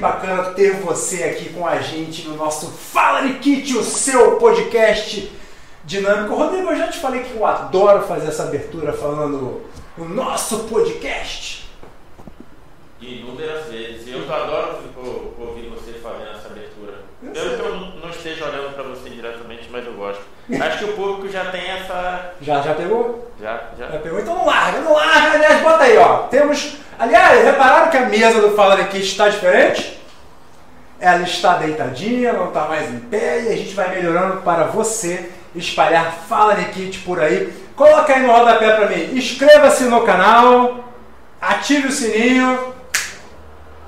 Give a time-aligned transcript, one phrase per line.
[0.00, 5.30] bacana ter você aqui com a gente no nosso Fala Nikit, o seu podcast
[5.84, 6.34] dinâmico.
[6.34, 9.62] Rodrigo, eu já te falei que eu adoro fazer essa abertura falando
[9.98, 11.68] o nosso podcast.
[13.00, 14.08] Inúmeras vezes.
[14.08, 14.78] Eu adoro
[15.38, 16.94] ouvir você fazendo essa abertura.
[17.22, 20.22] Eu, eu não esteja olhando para você diretamente, mas eu gosto.
[20.60, 22.32] Acho que o público já tem essa.
[22.40, 23.30] Já, já pegou?
[23.40, 23.88] Já, já.
[23.88, 24.18] Já pegou?
[24.20, 25.32] Então não larga, não larga.
[25.32, 26.18] Aliás, bota aí, ó.
[26.28, 26.76] Temos.
[27.00, 29.98] Aliás, repararam que a mesa do Fala aqui está diferente?
[31.00, 35.30] Ela está deitadinha, não está mais em pé e a gente vai melhorando para você
[35.54, 37.50] espalhar Fala Nikit por aí.
[37.74, 39.16] Coloca aí no rodapé para mim.
[39.16, 40.92] Inscreva-se no canal,
[41.40, 42.74] ative o sininho.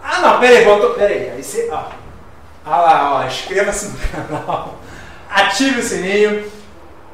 [0.03, 0.95] Ah, não, peraí, botou.
[0.95, 1.69] Peraí, aí você.
[1.71, 1.85] Ó.
[2.65, 3.27] Olha lá, ó.
[3.27, 4.79] Inscreva-se no canal,
[5.29, 6.51] ative o sininho,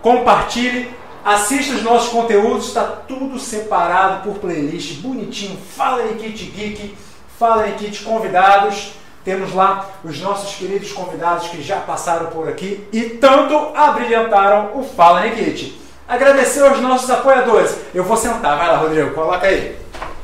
[0.00, 0.96] compartilhe.
[1.24, 5.58] Assista os nossos conteúdos, está tudo separado por playlist, bonitinho.
[5.76, 6.96] Fala Nikit Geek,
[7.38, 8.92] Fala Nikit Convidados.
[9.24, 14.82] Temos lá os nossos queridos convidados que já passaram por aqui e tanto abrilhantaram o
[14.82, 15.78] Fala Nikit.
[16.08, 17.76] Agradecer aos nossos apoiadores.
[17.92, 19.76] Eu vou sentar, vai lá, Rodrigo, coloca aí.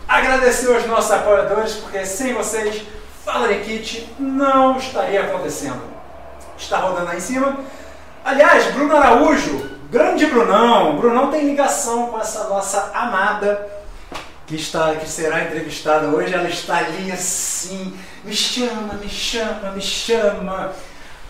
[0.09, 2.83] Agradecer aos nossos apoiadores, porque sem vocês,
[3.25, 5.83] Fala Nikit não estaria acontecendo.
[6.57, 7.59] Está rodando aí em cima.
[8.25, 10.97] Aliás, Bruno Araújo, grande Brunão.
[10.97, 13.65] Brunão tem ligação com essa nossa amada
[14.45, 16.35] que, está, que será entrevistada hoje.
[16.35, 20.73] Ela está ali assim me chama, me chama, me chama.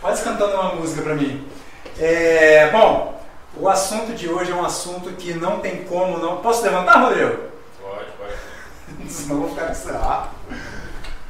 [0.01, 1.47] Quase cantando uma música para mim.
[1.99, 3.23] É, bom,
[3.55, 6.39] o assunto de hoje é um assunto que não tem como não.
[6.39, 7.37] Posso levantar, Rodrigo?
[7.83, 8.33] Pode, pode.
[9.13, 9.75] Senão vou ficar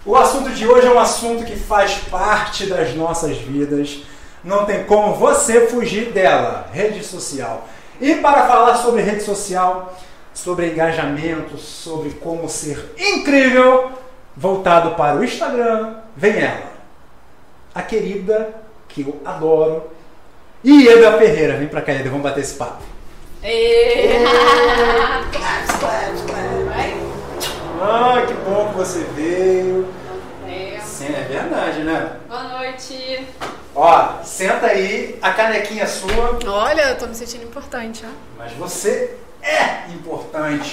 [0.05, 4.05] com O assunto de hoje é um assunto que faz parte das nossas vidas.
[4.45, 6.69] Não tem como você fugir dela.
[6.73, 7.67] Rede social.
[8.01, 9.97] E para falar sobre rede social,
[10.35, 13.93] sobre engajamento, sobre como ser incrível,
[14.37, 16.75] voltado para o Instagram, vem ela.
[17.75, 18.55] A querida,
[18.89, 19.91] que eu adoro,
[20.65, 21.57] Ieda Ferreira.
[21.57, 22.83] Vem pra cá, Ieda, vamos bater esse papo.
[25.33, 26.55] claps, claps, claps.
[27.81, 29.87] Ah, que bom que você veio.
[30.49, 30.81] É.
[30.81, 32.17] Sim, é verdade, né?
[32.29, 33.27] Boa noite.
[33.77, 36.39] Ó, senta aí, a canequinha é sua.
[36.47, 38.11] Olha, eu tô me sentindo importante, ó.
[38.39, 40.71] Mas você é importante.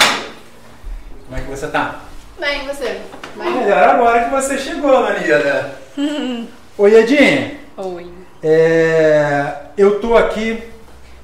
[1.26, 2.02] Como é que você tá?
[2.40, 3.02] Bem, você?
[3.36, 3.52] Bem?
[3.54, 5.80] Melhor agora que você chegou, Manira.
[6.78, 7.60] Oi, Edinha.
[7.78, 8.08] Oi.
[8.44, 10.64] É, eu tô aqui,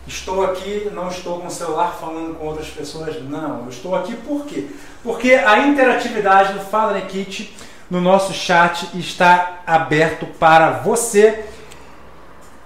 [0.07, 3.65] estou aqui, não estou com o celular falando com outras pessoas, não.
[3.65, 4.65] Eu estou aqui por quê?
[5.03, 7.55] Porque a interatividade do Fala Nikit
[7.89, 11.45] no nosso chat está aberto para você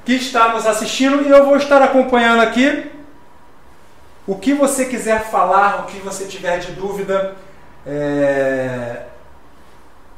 [0.06, 2.91] que está nos assistindo e eu vou estar acompanhando aqui.
[4.25, 7.35] O que você quiser falar, o que você tiver de dúvida,
[7.85, 9.03] é...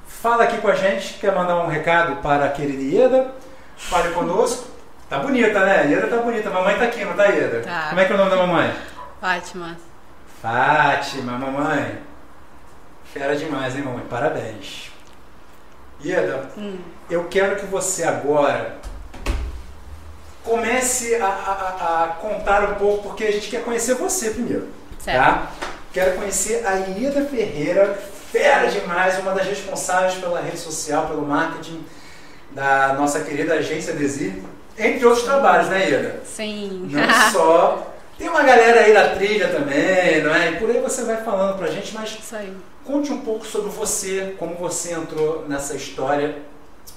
[0.06, 3.34] Fala aqui com a gente, quer mandar um recado para a querida Ieda?
[3.76, 4.68] Fale conosco.
[5.10, 5.88] Tá bonita, né?
[5.88, 6.50] Ieda tá bonita.
[6.50, 7.62] Mamãe tá aqui, não tá, Ieda?
[7.62, 7.88] Tá.
[7.90, 8.74] Como é que é o nome da mamãe?
[9.20, 9.78] Fátima.
[10.42, 12.00] Fátima, mamãe.
[13.14, 14.06] Fera demais, hein, mamãe?
[14.10, 14.92] Parabéns.
[16.04, 16.80] Ieda, hum.
[17.10, 18.78] eu quero que você agora
[20.44, 24.68] comece a, a, a, contar um pouco, porque a gente quer conhecer você primeiro.
[25.00, 25.18] Certo.
[25.18, 25.52] Tá?
[25.92, 27.98] Quero conhecer a Ieda Ferreira,
[28.32, 31.84] fera demais, uma das responsáveis pela rede social, pelo marketing
[32.52, 34.42] da nossa querida agência Desir,
[34.78, 36.22] entre outros trabalhos, né, Ieda?
[36.26, 36.90] Sim.
[36.90, 37.94] Não só.
[38.18, 40.52] Tem uma galera aí da trilha também, não é?
[40.52, 42.56] E por aí você vai falando pra gente, mas Isso aí.
[42.84, 46.38] conte um pouco sobre você, como você entrou nessa história.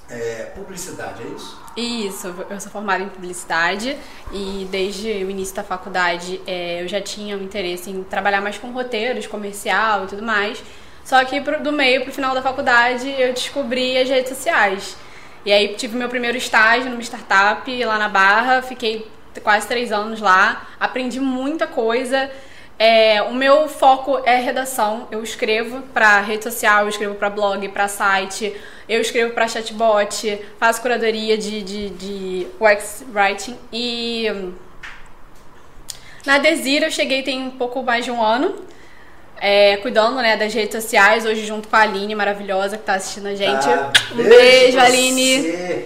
[0.09, 1.61] É, publicidade, é isso?
[1.77, 3.97] Isso, eu sou formada em publicidade
[4.33, 8.57] e desde o início da faculdade é, eu já tinha um interesse em trabalhar mais
[8.57, 10.63] com roteiros, comercial e tudo mais.
[11.05, 14.97] Só que pro, do meio pro final da faculdade eu descobri as redes sociais.
[15.45, 19.09] E aí tive meu primeiro estágio numa startup lá na Barra, fiquei
[19.43, 22.31] quase três anos lá, aprendi muita coisa.
[22.79, 25.09] É, o meu foco é redação.
[25.11, 28.55] Eu escrevo para rede social, eu escrevo para blog, para site,
[28.89, 34.53] eu escrevo para chatbot, faço curadoria de, de, de UX writing e
[36.27, 38.55] na Desir eu cheguei tem um pouco mais de um ano.
[39.39, 43.27] É, cuidando né, das redes sociais, hoje junto com a Aline, maravilhosa, que está assistindo
[43.27, 43.69] a gente.
[43.69, 44.79] Ah, um beijo, você.
[44.79, 45.85] Aline.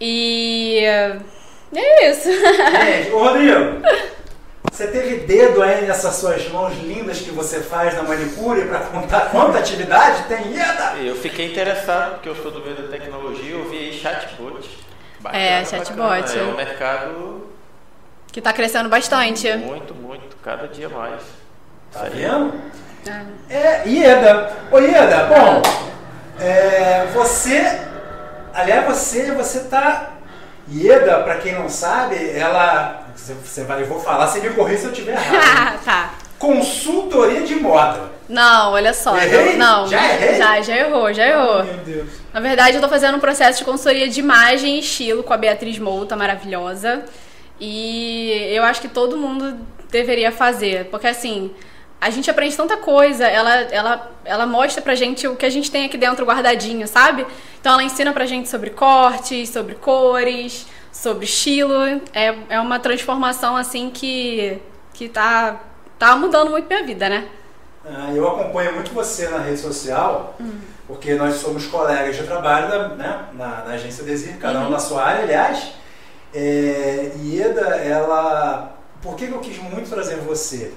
[0.00, 0.80] E
[1.76, 2.28] é isso.
[2.32, 3.82] Gente, ô Rodrigo,
[4.80, 9.28] você teve dedo aí nessas suas mãos lindas que você faz na manicure para contar
[9.30, 10.54] quanta atividade tem?
[10.54, 10.94] Ieda!
[10.96, 14.66] Eu fiquei interessado, porque eu sou do meio da tecnologia, eu vi aí chatbot.
[15.20, 15.96] Bacana, É, chatbot.
[16.22, 16.40] bacana.
[16.40, 17.46] É um mercado
[18.32, 19.52] que tá crescendo bastante.
[19.58, 21.20] muito, muito, cada dia mais.
[21.92, 22.54] Tá vendo?
[23.50, 24.50] É, Ieda.
[24.72, 25.62] Ô Ieda, bom,
[26.42, 27.82] É, você,
[28.54, 30.12] aliás, você, você tá
[30.72, 34.86] Ieda, pra quem não sabe, ela, você vai, eu vou falar, você me corrija se
[34.86, 35.80] eu tiver errado.
[35.84, 36.14] tá.
[36.38, 38.12] Consultoria de moda.
[38.28, 39.16] Não, olha só.
[39.16, 39.56] Errei?
[39.56, 40.38] Não, Já errei?
[40.38, 41.64] já, já errou, já errou.
[41.64, 42.08] Meu Deus.
[42.32, 45.36] Na verdade, eu tô fazendo um processo de consultoria de imagem e estilo com a
[45.36, 47.04] Beatriz Mouta, maravilhosa.
[47.60, 49.58] E eu acho que todo mundo
[49.90, 51.50] deveria fazer, porque assim,
[52.00, 55.70] a gente aprende tanta coisa, ela, ela, ela mostra pra gente o que a gente
[55.70, 57.26] tem aqui dentro guardadinho, sabe?
[57.60, 61.74] Então ela ensina pra gente sobre cortes, sobre cores, sobre estilo.
[62.12, 64.58] É, é uma transformação assim que,
[64.92, 65.60] que tá,
[65.98, 67.28] tá mudando muito minha vida, né?
[67.84, 70.36] Ah, eu acompanho muito você na rede social,
[70.86, 74.78] porque nós somos colegas de trabalho da- né, na, na agência Desir, cada um na
[74.78, 75.72] sua área, aliás.
[76.34, 78.76] É, Ieda, ela.
[79.02, 80.72] Por que, que eu quis muito trazer você?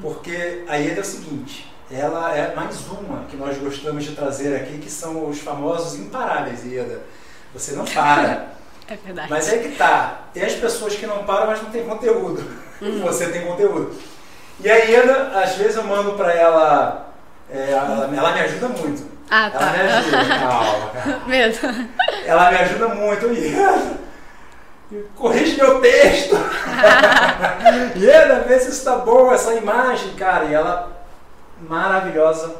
[0.00, 4.54] Porque a Ieda é o seguinte, ela é mais uma que nós gostamos de trazer
[4.54, 7.02] aqui, que são os famosos imparáveis, Ieda.
[7.52, 8.52] Você não para.
[8.88, 9.28] É verdade.
[9.30, 10.22] Mas é que tá.
[10.34, 12.44] Tem as pessoas que não param, mas não tem conteúdo.
[13.02, 13.94] Você tem conteúdo.
[14.60, 17.14] E a Ieda, às vezes eu mando pra ela.
[17.50, 19.10] é, ela, ela me ajuda muito.
[19.30, 19.60] Ah, tá.
[19.60, 20.38] Ela me ajuda.
[20.38, 21.26] Calma.
[21.26, 21.88] Mesmo.
[22.26, 23.26] Ela me ajuda muito.
[23.28, 23.92] Ieda,
[25.16, 26.36] corrige meu texto.
[27.96, 30.44] Ieda, vê se isso tá bom, essa imagem, cara.
[30.44, 30.92] E ela,
[31.68, 32.56] maravilhosa.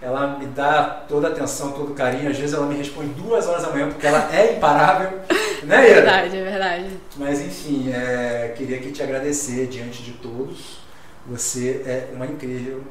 [0.00, 2.30] Ela me dá toda a atenção, todo o carinho.
[2.30, 5.20] Às vezes ela me responde duas horas da manhã, porque ela é imparável.
[5.64, 6.86] Né, É verdade, é verdade.
[7.16, 10.80] Mas enfim, é, queria aqui te agradecer diante de todos.
[11.26, 12.82] Você é uma incrível.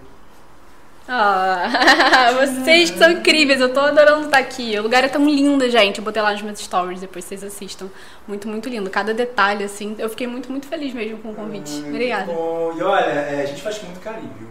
[1.08, 4.78] Ah, vocês são incríveis, eu tô adorando estar aqui.
[4.80, 5.98] O lugar é tão lindo, gente.
[5.98, 7.90] Eu botei lá nos meus stories, depois vocês assistam.
[8.28, 8.90] Muito, muito lindo.
[8.90, 9.96] Cada detalhe, assim.
[9.98, 11.72] Eu fiquei muito, muito feliz mesmo com o convite.
[11.72, 12.32] Muito Obrigada.
[12.32, 12.74] Bom.
[12.78, 14.48] E olha, é, a gente faz com muito carinho, viu?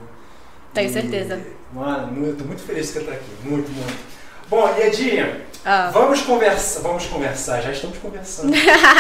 [0.75, 1.41] Tenho E, certeza.
[1.73, 3.31] Mano, eu tô muito feliz que você tá aqui.
[3.45, 4.20] Muito, muito.
[4.51, 5.91] Bom, Iedinha, Ah.
[5.93, 6.81] vamos conversar.
[6.81, 8.53] Vamos conversar, já estamos conversando.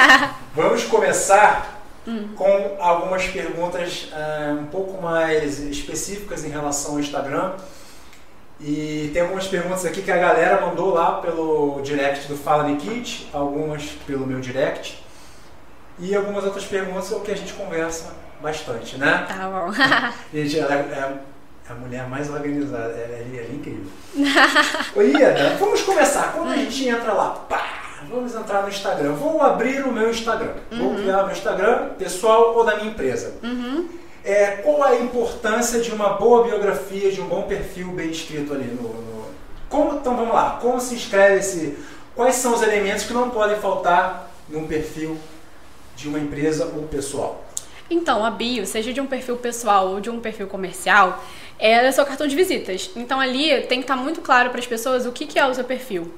[0.54, 2.30] vamos começar Hum.
[2.34, 7.52] com algumas perguntas ah, um pouco mais específicas em relação ao Instagram.
[8.60, 13.28] E tem algumas perguntas aqui que a galera mandou lá pelo direct do Fala Nikit,
[13.32, 15.02] algumas pelo meu direct.
[15.98, 19.26] E algumas outras perguntas é o que a gente conversa bastante, né?
[19.28, 19.70] Tá bom.
[20.32, 21.14] Gente, ela é
[21.70, 23.86] a mulher mais organizada, ela é, é incrível.
[24.96, 26.32] Ô Ieda, vamos começar.
[26.32, 29.12] Quando a gente entra lá, pá, vamos entrar no Instagram.
[29.12, 30.54] Vou abrir o meu Instagram.
[30.72, 33.34] Vou criar o meu Instagram pessoal ou da minha empresa.
[34.24, 38.64] É, qual a importância de uma boa biografia, de um bom perfil bem escrito ali
[38.64, 38.82] no.
[38.88, 39.24] no-
[39.68, 41.78] Como, então vamos lá, como se escreve esse.
[42.14, 45.16] Quais são os elementos que não podem faltar num perfil
[45.96, 47.44] de uma empresa ou pessoal?
[47.88, 51.24] Então, a bio, seja de um perfil pessoal ou de um perfil comercial,
[51.60, 52.90] é o seu cartão de visitas.
[52.96, 55.54] Então, ali tem que estar muito claro para as pessoas o que, que é o
[55.54, 56.12] seu perfil.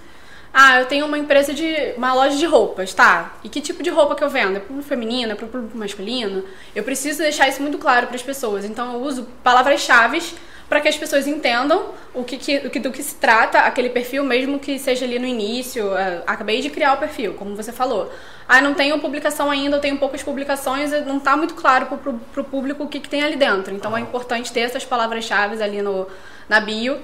[0.54, 1.94] Ah, eu tenho uma empresa de.
[1.96, 3.34] uma loja de roupas, tá?
[3.42, 4.56] E que tipo de roupa que eu vendo?
[4.56, 6.44] É pro público feminino, é pro público masculino?
[6.76, 8.64] Eu preciso deixar isso muito claro para as pessoas.
[8.66, 10.22] Então, eu uso palavras-chave
[10.68, 13.88] para que as pessoas entendam o que, que- o que- do que se trata aquele
[13.90, 15.90] perfil, mesmo que seja ali no início.
[15.94, 18.12] ah, acabei de criar o perfil, como você falou.
[18.48, 22.40] Ah, não tenho publicação ainda, eu tenho poucas publicações, e não está muito claro para
[22.40, 23.74] o público o que, que tem ali dentro.
[23.74, 26.06] Então é importante ter essas palavras-chave ali no,
[26.48, 27.00] na bio.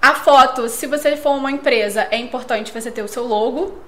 [0.00, 3.80] A foto, se você for uma empresa, é importante você ter o seu logo.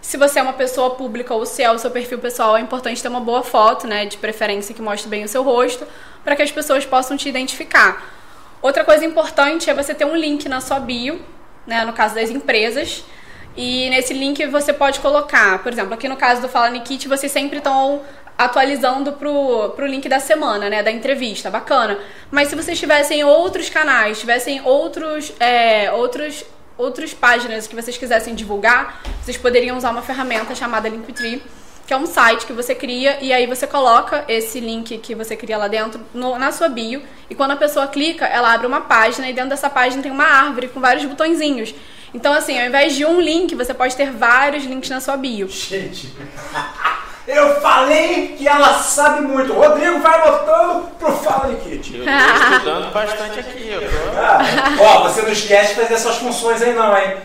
[0.00, 3.02] Se você é uma pessoa pública ou se é o seu perfil pessoal, é importante
[3.02, 4.06] ter uma boa foto, né?
[4.06, 5.86] De preferência que mostre bem o seu rosto,
[6.24, 8.02] para que as pessoas possam te identificar.
[8.62, 11.20] Outra coisa importante é você ter um link na sua bio,
[11.66, 11.84] né?
[11.84, 13.04] No caso das empresas.
[13.60, 17.32] E nesse link você pode colocar, por exemplo, aqui no caso do Fala Nikit, vocês
[17.32, 18.02] sempre estão
[18.38, 20.80] atualizando pro, pro link da semana, né?
[20.80, 21.98] Da entrevista, bacana.
[22.30, 26.44] Mas se vocês tivessem outros canais, tivessem outros, é, outros,
[26.76, 31.42] outras páginas que vocês quisessem divulgar, vocês poderiam usar uma ferramenta chamada Linktree,
[31.84, 35.34] que é um site que você cria e aí você coloca esse link que você
[35.34, 38.82] cria lá dentro no- na sua bio e quando a pessoa clica, ela abre uma
[38.82, 41.74] página e dentro dessa página tem uma árvore com vários botõezinhos.
[42.14, 45.48] Então, assim, ao invés de um link, você pode ter vários links na sua bio.
[45.48, 46.12] Gente,
[47.26, 49.52] eu falei que ela sabe muito.
[49.52, 51.96] O Rodrigo vai anotando pro Fala Nikit.
[51.96, 53.68] Eu tô estudando bastante aqui.
[53.68, 54.18] Eu tô...
[54.18, 54.40] Ah,
[54.80, 57.16] ó, você não esquece de fazer essas funções aí não, hein?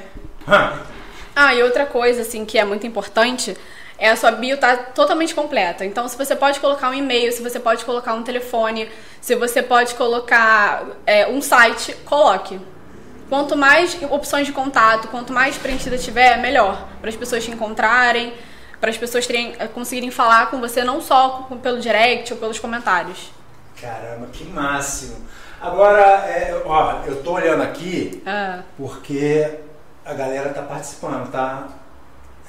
[1.36, 3.56] Ah, e outra coisa, assim, que é muito importante
[3.98, 5.86] é a sua bio tá totalmente completa.
[5.86, 8.90] Então, se você pode colocar um e-mail, se você pode colocar um telefone,
[9.22, 12.60] se você pode colocar é, um site, coloque.
[13.30, 16.88] Quanto mais opções de contato, quanto mais preenchida tiver, melhor.
[17.00, 18.34] Para as pessoas te encontrarem,
[18.80, 22.60] para as pessoas terem, eh, conseguirem falar com você não só pelo direct ou pelos
[22.60, 23.32] comentários.
[23.80, 25.16] Caramba, que máximo.
[25.62, 29.60] Agora, é, ó, eu tô olhando aqui Ah, porque
[30.06, 31.70] a galera tá participando, tá?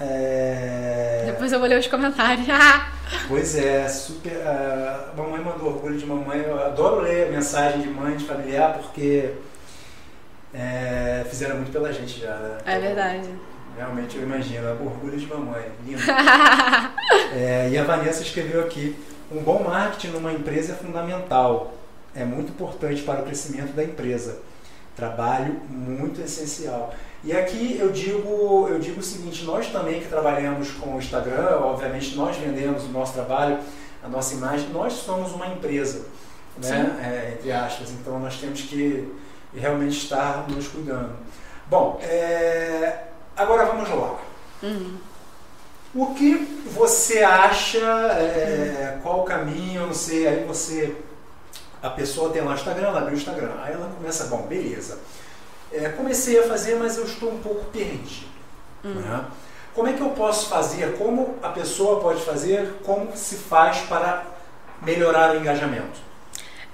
[0.01, 1.23] É...
[1.27, 2.47] Depois eu vou ler os comentários.
[3.29, 4.33] pois é, super.
[4.45, 6.41] A mamãe mandou orgulho de mamãe.
[6.41, 9.35] Eu adoro ler a mensagem de mãe, de familiar, porque
[10.55, 12.59] é, fizeram muito pela gente já, né?
[12.65, 13.29] É verdade.
[13.77, 16.01] Realmente eu imagino, é orgulho de mamãe, lindo.
[17.35, 18.97] é, e a Vanessa escreveu aqui:
[19.33, 21.75] um bom marketing numa empresa é fundamental,
[22.15, 24.39] é muito importante para o crescimento da empresa.
[24.95, 26.95] Trabalho muito essencial.
[27.25, 31.59] E aqui eu digo, eu digo o seguinte, nós também que trabalhamos com o Instagram,
[31.63, 33.59] obviamente nós vendemos o nosso trabalho,
[34.05, 36.07] a nossa imagem, nós somos uma empresa,
[36.63, 36.97] né?
[37.03, 39.13] É, entre aspas, então nós temos que
[39.55, 41.13] realmente estar nos cuidando.
[41.67, 43.05] Bom, é,
[43.37, 44.17] agora vamos lá.
[44.63, 44.97] Uhum.
[45.95, 46.35] O que
[46.73, 50.97] você acha, é, qual o caminho, eu não sei, aí você,
[51.83, 54.99] a pessoa tem lá o Instagram, ela abriu o Instagram, aí ela começa, bom, beleza
[55.75, 58.27] é, comecei a fazer, mas eu estou um pouco perdido.
[58.85, 58.95] Hum.
[58.95, 59.25] Né?
[59.75, 60.97] Como é que eu posso fazer?
[60.97, 62.75] Como a pessoa pode fazer?
[62.85, 64.23] Como se faz para
[64.83, 65.99] melhorar o engajamento?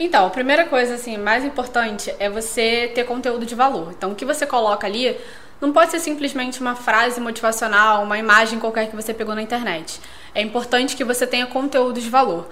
[0.02, 3.92] Então, a primeira coisa assim, mais importante é você ter conteúdo de valor.
[3.94, 5.14] Então, o que você coloca ali
[5.60, 10.00] não pode ser simplesmente uma frase motivacional, uma imagem qualquer que você pegou na internet.
[10.34, 12.48] É importante que você tenha conteúdo de valor.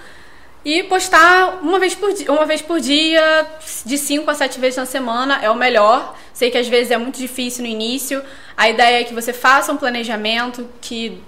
[0.62, 3.47] E postar uma vez por dia, uma vez por dia,
[3.83, 6.14] de 5 a 7 vezes na semana é o melhor.
[6.35, 8.23] Sei que às vezes é muito difícil no início.
[8.59, 11.23] A ideia é que você faça um planejamento que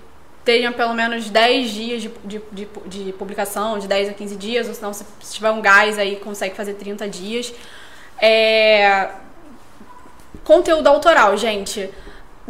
[0.50, 4.66] tenha pelo menos 10 dias de, de, de, de publicação, de 10 a 15 dias,
[4.66, 7.54] ou senão se tiver um gás aí consegue fazer 30 dias.
[8.21, 9.11] É...
[10.42, 11.88] Conteúdo autoral, gente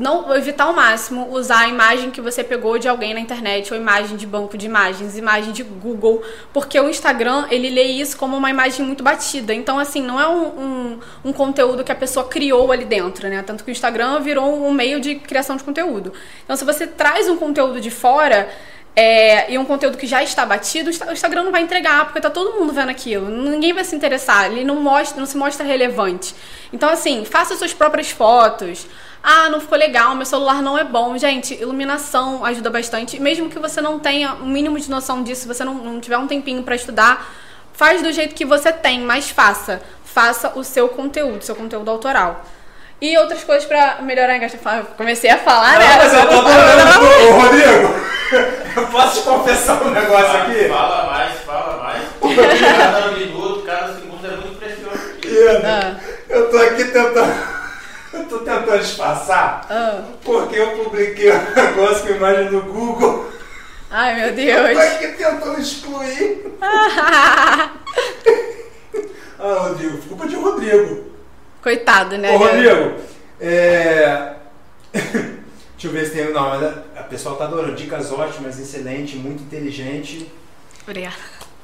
[0.01, 3.79] não evitar ao máximo usar a imagem que você pegou de alguém na internet ou
[3.79, 6.23] imagem de banco de imagens, imagem de Google,
[6.55, 9.53] porque o Instagram ele lê isso como uma imagem muito batida.
[9.53, 13.43] Então, assim, não é um, um, um conteúdo que a pessoa criou ali dentro, né?
[13.47, 16.15] Tanto que o Instagram virou um meio de criação de conteúdo.
[16.45, 18.49] Então, se você traz um conteúdo de fora,
[18.97, 22.31] é, e um conteúdo que já está batido, o Instagram não vai entregar, porque tá
[22.31, 23.29] todo mundo vendo aquilo.
[23.29, 26.35] Ninguém vai se interessar, ele não mostra, não se mostra relevante.
[26.73, 28.87] Então, assim, faça suas próprias fotos.
[29.23, 31.17] Ah, não ficou legal, meu celular não é bom.
[31.19, 33.21] Gente, iluminação ajuda bastante.
[33.21, 36.27] Mesmo que você não tenha um mínimo de noção disso, você não, não tiver um
[36.27, 37.31] tempinho para estudar,
[37.73, 39.83] faz do jeito que você tem, mas faça.
[40.05, 42.45] Faça o seu conteúdo, seu conteúdo autoral.
[43.01, 44.89] E outras coisas para melhorar a engajamento.
[44.97, 45.97] Comecei a falar, não, né?
[45.97, 46.37] Mas eu tô.
[46.37, 47.95] Ô, Rodrigo,
[48.77, 50.69] eu posso te confessar um negócio aqui?
[50.69, 52.03] Fala mais, fala mais.
[52.77, 54.99] Cada minuto, cada segundo é muito precioso.
[55.65, 55.97] Ah.
[56.29, 57.60] Eu tô aqui tentando
[58.13, 60.03] eu tô tentando disfarçar ah.
[60.25, 63.31] porque eu publiquei um negócio com imagem no Google.
[63.91, 64.69] Ai, meu Deus.
[64.69, 66.47] Eu tô aqui tentando excluir.
[66.63, 67.71] ah,
[69.39, 71.11] Rodrigo, culpa de Rodrigo.
[71.63, 72.35] Coitado, né?
[72.35, 73.01] Ô, Rodrigo,
[73.41, 74.35] é...
[75.81, 76.31] Deixa eu ver se tem.
[76.33, 76.63] Não, mas
[76.95, 77.75] a pessoa tá adorando.
[77.75, 80.31] Dicas ótimas, excelente, muito inteligente.
[80.83, 81.17] Obrigada.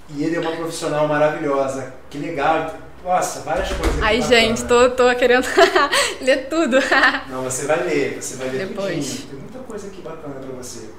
[0.09, 1.93] E ele é uma profissional maravilhosa.
[2.09, 2.75] Que legal.
[3.07, 4.03] Nossa, várias coisas.
[4.03, 5.47] Ai, gente, tô, tô querendo
[6.21, 6.79] ler tudo.
[7.31, 9.07] Não, você vai ler, você vai ler Depois.
[9.07, 9.29] tudinho.
[9.29, 10.91] Tem muita coisa aqui bacana pra você.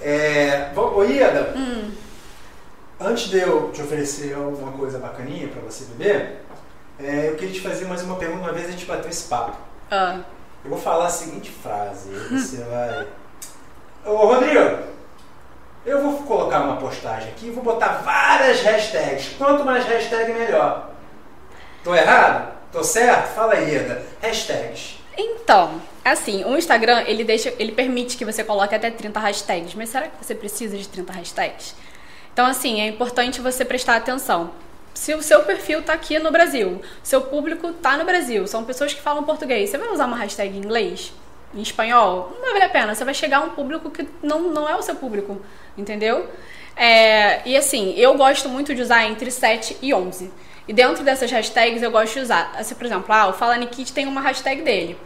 [0.00, 1.92] É, ô Ieda, hum.
[3.00, 6.40] antes de eu te oferecer alguma coisa bacaninha pra você beber,
[6.98, 9.56] é, eu queria te fazer mais uma pergunta, uma vez a gente bateu esse papo.
[9.88, 10.22] Ah.
[10.64, 13.06] Eu vou falar a seguinte frase, você vai...
[14.04, 14.78] Ô Rodrigo,
[15.84, 19.36] eu vou colocar uma postagem aqui, vou botar várias hashtags.
[19.38, 20.95] Quanto mais hashtag, melhor.
[21.86, 22.52] Tô errado?
[22.72, 23.32] Tô certo?
[23.32, 24.02] Fala aí, Eda.
[24.20, 24.96] Hashtags.
[25.16, 29.90] Então, assim, o Instagram, ele deixa, ele permite que você coloque até 30 hashtags, mas
[29.90, 31.76] será que você precisa de 30 hashtags?
[32.32, 34.50] Então, assim, é importante você prestar atenção.
[34.94, 38.92] Se o seu perfil tá aqui no Brasil, seu público tá no Brasil, são pessoas
[38.92, 41.12] que falam português, você vai usar uma hashtag em inglês?
[41.54, 42.32] Em espanhol?
[42.34, 44.74] Não vai valer a pena, você vai chegar a um público que não, não é
[44.74, 45.40] o seu público,
[45.78, 46.28] entendeu?
[46.76, 50.32] É, e assim, eu gosto muito de usar entre 7 e 11.
[50.68, 52.52] E dentro dessas hashtags eu gosto de usar.
[52.58, 54.98] Assim, por exemplo, ah, o Fala Nikit tem uma hashtag dele.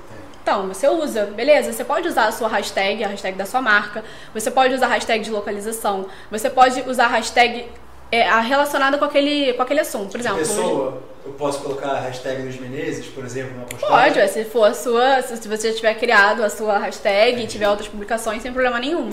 [0.42, 1.72] Então, você usa, beleza?
[1.72, 4.02] Você pode usar a sua hashtag, a hashtag da sua marca.
[4.32, 6.06] Você pode usar a hashtag de localização.
[6.30, 7.66] Você pode usar a hashtag
[8.10, 10.12] é, relacionada com aquele, com aquele assunto.
[10.12, 14.14] Por exemplo, pessoa, eu posso colocar a hashtag dos Menezes, por exemplo, na postagem?
[14.14, 17.88] Pode, se for a sua, se você tiver criado a sua hashtag e tiver outras
[17.88, 19.12] publicações, sem problema nenhum.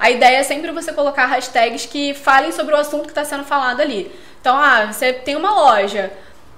[0.00, 3.44] A ideia é sempre você colocar hashtags que falem sobre o assunto que está sendo
[3.44, 4.10] falado ali.
[4.42, 6.12] Então, ah, você tem uma loja,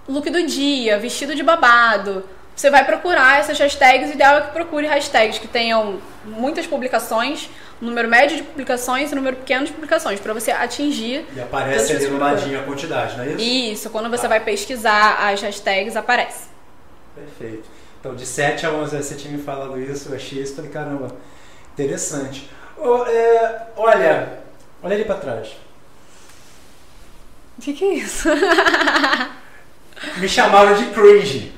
[0.08, 2.24] look do dia, vestido de babado.
[2.56, 7.50] Você vai procurar essas hashtags, o ideal é que procure hashtags que tenham muitas publicações,
[7.78, 11.26] número médio de publicações e número pequeno de publicações, para você atingir.
[11.36, 13.40] E aparece ali no ladinho a quantidade, não é isso?
[13.42, 14.30] Isso, quando você ah.
[14.30, 16.48] vai pesquisar as hashtags, aparece.
[17.14, 17.68] Perfeito.
[18.00, 21.08] Então, de 7 a 11, você tinha me falado isso, eu achei isso, falei, caramba,
[21.74, 22.48] interessante.
[22.78, 24.38] Ô, é, olha,
[24.82, 25.63] olha ali pra trás.
[27.58, 28.28] O que, que é isso?
[30.16, 31.52] Me chamaram de cringe.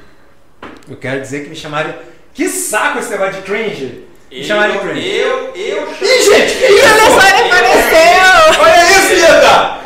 [0.89, 1.95] Eu quero dizer que me chamaram.
[2.33, 4.05] Que saco esse negócio de cringe!
[4.31, 5.09] Me chamaram de cringe.
[5.09, 6.85] Eu, eu Ih, gente, que Ih, isso?
[6.87, 8.61] olha só, ele apareceu!
[8.61, 9.77] Olha isso, Ida!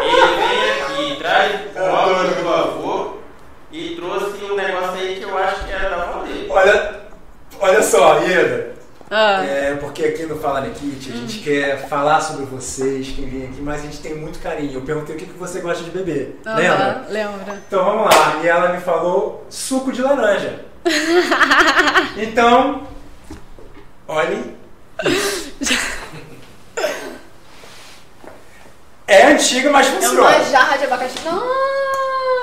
[0.00, 3.16] Ele vem aqui, traz o do avô
[3.72, 6.46] e trouxe um negócio aí que eu acho que era da avó dele.
[6.48, 7.00] Olha,
[7.60, 8.65] olha só, Ida.
[9.10, 13.44] Ah, É, porque aqui no Fala Nikit a gente quer falar sobre vocês, quem vem
[13.44, 14.72] aqui, mas a gente tem muito carinho.
[14.74, 16.40] Eu perguntei o que, que você gosta de beber.
[16.44, 17.04] aham, Lembra?
[17.08, 17.62] Lembra.
[17.68, 18.40] Então vamos lá.
[18.42, 20.64] E ela me falou suco de laranja.
[22.16, 22.86] Então,
[24.08, 24.56] olhem.
[29.08, 30.44] É antiga, mas É uma funciona.
[30.50, 31.18] jarra de abacaxi.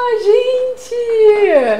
[0.05, 0.95] Ah, gente!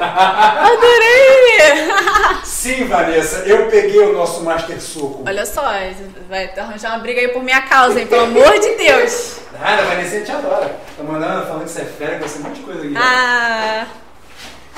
[0.72, 2.42] Adorei!
[2.42, 5.22] Sim, Vanessa, eu peguei o nosso Master Suco.
[5.26, 5.62] Olha só,
[6.28, 8.06] vai arranjar uma briga aí por minha causa, hein?
[8.06, 9.40] Pelo amor de Deus!
[9.52, 10.74] Nada, a Vanessa te adora.
[10.96, 12.94] Tá mandando, falando que você é fera, que você é um monte de coisa aqui.
[12.96, 13.86] Ah,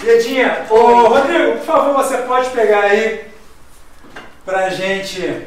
[0.02, 0.76] Iedinha, ô
[1.06, 3.26] Rodrigo, por favor, você pode pegar aí
[4.44, 5.46] pra gente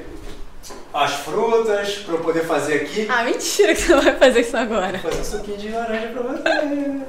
[0.94, 3.08] as frutas, pra eu poder fazer aqui.
[3.10, 4.98] ah, mentira que você não vai fazer isso agora.
[5.00, 7.02] Vou fazer um suquinho de laranja pra você.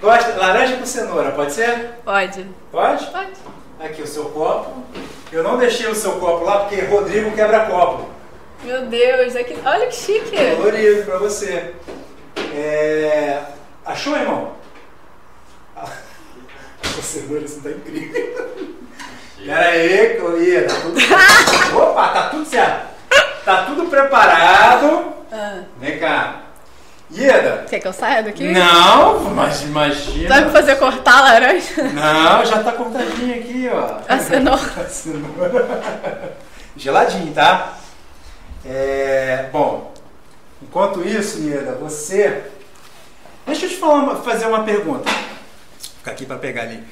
[0.00, 0.36] Gosta?
[0.36, 1.90] Laranja com cenoura, pode ser?
[2.04, 2.46] Pode.
[2.70, 3.06] Pode?
[3.06, 3.32] Pode.
[3.80, 4.82] Aqui o seu copo.
[5.32, 8.10] Eu não deixei o seu copo lá porque Rodrigo quebra copo.
[8.62, 9.56] Meu Deus, aqui...
[9.64, 10.36] olha que chique.
[10.56, 11.74] Colorido pra você.
[12.54, 13.42] É...
[13.84, 14.52] Achou, irmão?
[15.76, 18.76] A cenoura, isso tá incrível.
[19.44, 20.98] Pera aí, Cloia, tá tudo...
[21.78, 22.86] Opa, tá tudo certo.
[23.44, 25.12] Tá tudo preparado.
[25.30, 26.45] Ah, Vem cá.
[27.10, 27.64] Ieda.
[27.70, 28.48] quer que eu saia daqui?
[28.48, 30.50] Não, mas Vai me imagina.
[30.50, 31.82] fazer cortar a laranja?
[31.82, 33.98] Não, já tá cortadinho aqui, ó.
[34.08, 34.60] A cenoura.
[34.80, 36.36] A cenoura.
[36.76, 37.74] Geladinho, tá?
[38.64, 39.94] É, bom,
[40.60, 42.42] enquanto isso, Ieda, você.
[43.46, 45.08] Deixa eu te falar, fazer uma pergunta.
[45.08, 45.18] Vou
[45.98, 46.82] ficar aqui para pegar ali.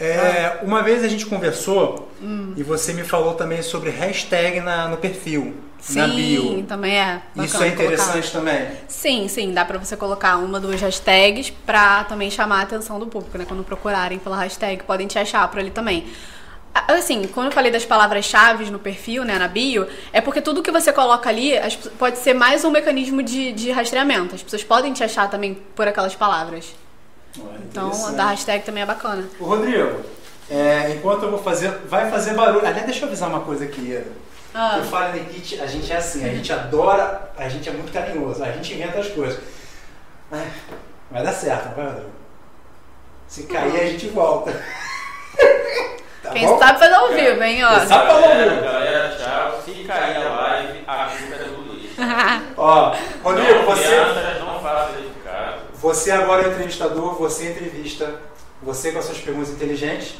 [0.00, 2.08] É, Uma vez a gente conversou
[2.56, 5.54] e você me falou também sobre hashtag na, no perfil,
[5.90, 6.62] na Sim, bio.
[6.64, 7.22] também é.
[7.36, 8.50] Isso é interessante colocar.
[8.52, 8.68] também.
[8.88, 13.06] Sim, sim, dá pra você colocar uma, duas hashtags pra também chamar a atenção do
[13.06, 13.44] público, né?
[13.46, 16.06] Quando procurarem pela hashtag, podem te achar por ali também.
[16.74, 20.62] Ah, Assim, quando eu falei das palavras-chave no perfil, né, na bio, é porque tudo
[20.62, 24.34] que você coloca ali as pode ser mais um mecanismo de, de rastreamento.
[24.34, 26.74] As pessoas podem te achar também por aquelas palavras.
[27.40, 29.28] Olha, Então, a da hashtag também é bacana.
[29.40, 30.00] Ô, Rodrigo,
[30.50, 32.66] é, enquanto eu vou fazer, vai fazer barulho.
[32.66, 34.10] Aliás, deixa eu avisar uma coisa aqui, Ieda.
[34.54, 34.78] Ah.
[34.78, 37.92] Eu falo na Kit, a gente é assim, a gente adora, a gente é muito
[37.92, 39.38] carinhoso, a gente inventa as coisas.
[41.10, 42.10] Vai dar certo, não vai, Rodrigo?
[43.26, 44.52] Se cair, a gente volta.
[46.20, 46.58] Tá Quem bom?
[46.58, 47.78] sabe faz ao vivo, hein, ó.
[47.78, 48.62] Quem sabe faz ao Galera, vivo.
[48.64, 49.62] galera, tchau.
[49.64, 51.90] Se cair a live, a culpa é do Luiz.
[52.56, 54.58] Ó, Rodrigo, não, você, não.
[55.80, 58.20] Você agora é o entrevistador, você é entrevista,
[58.62, 60.14] você com as suas perguntas inteligentes.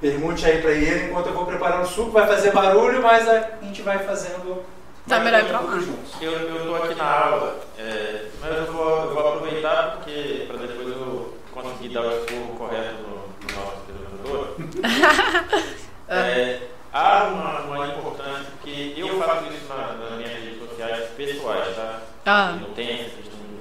[0.00, 3.58] Pergunte aí pra ele enquanto eu vou preparando o suco, vai fazer barulho, mas a
[3.62, 4.62] gente vai fazendo.
[5.08, 5.78] Tá melhor lá.
[5.78, 6.12] juntos.
[6.20, 10.56] Eu, eu tô aqui na aula, é, mas eu vou, eu vou aproveitar porque para
[10.58, 15.64] depois eu conseguir dar o expor correto no, no nosso entrevistador.
[16.06, 16.60] É,
[16.92, 22.00] há uma, uma importância, porque eu faço isso na- nas minhas redes sociais pessoais, tá?
[22.26, 22.58] Ah.
[22.60, 23.06] Não tem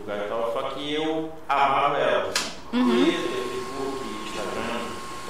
[0.03, 2.33] de divulgar e tal, só que eu amava elas.
[2.73, 3.05] Uhum.
[3.05, 4.81] Twitter, Facebook, Instagram,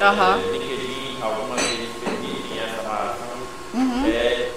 [0.01, 0.39] Aham.
[0.39, 3.27] é, LinkedIn, algumas vezes permitem essa amarração.
[3.73, 4.05] Uhum.
[4.07, 4.51] É,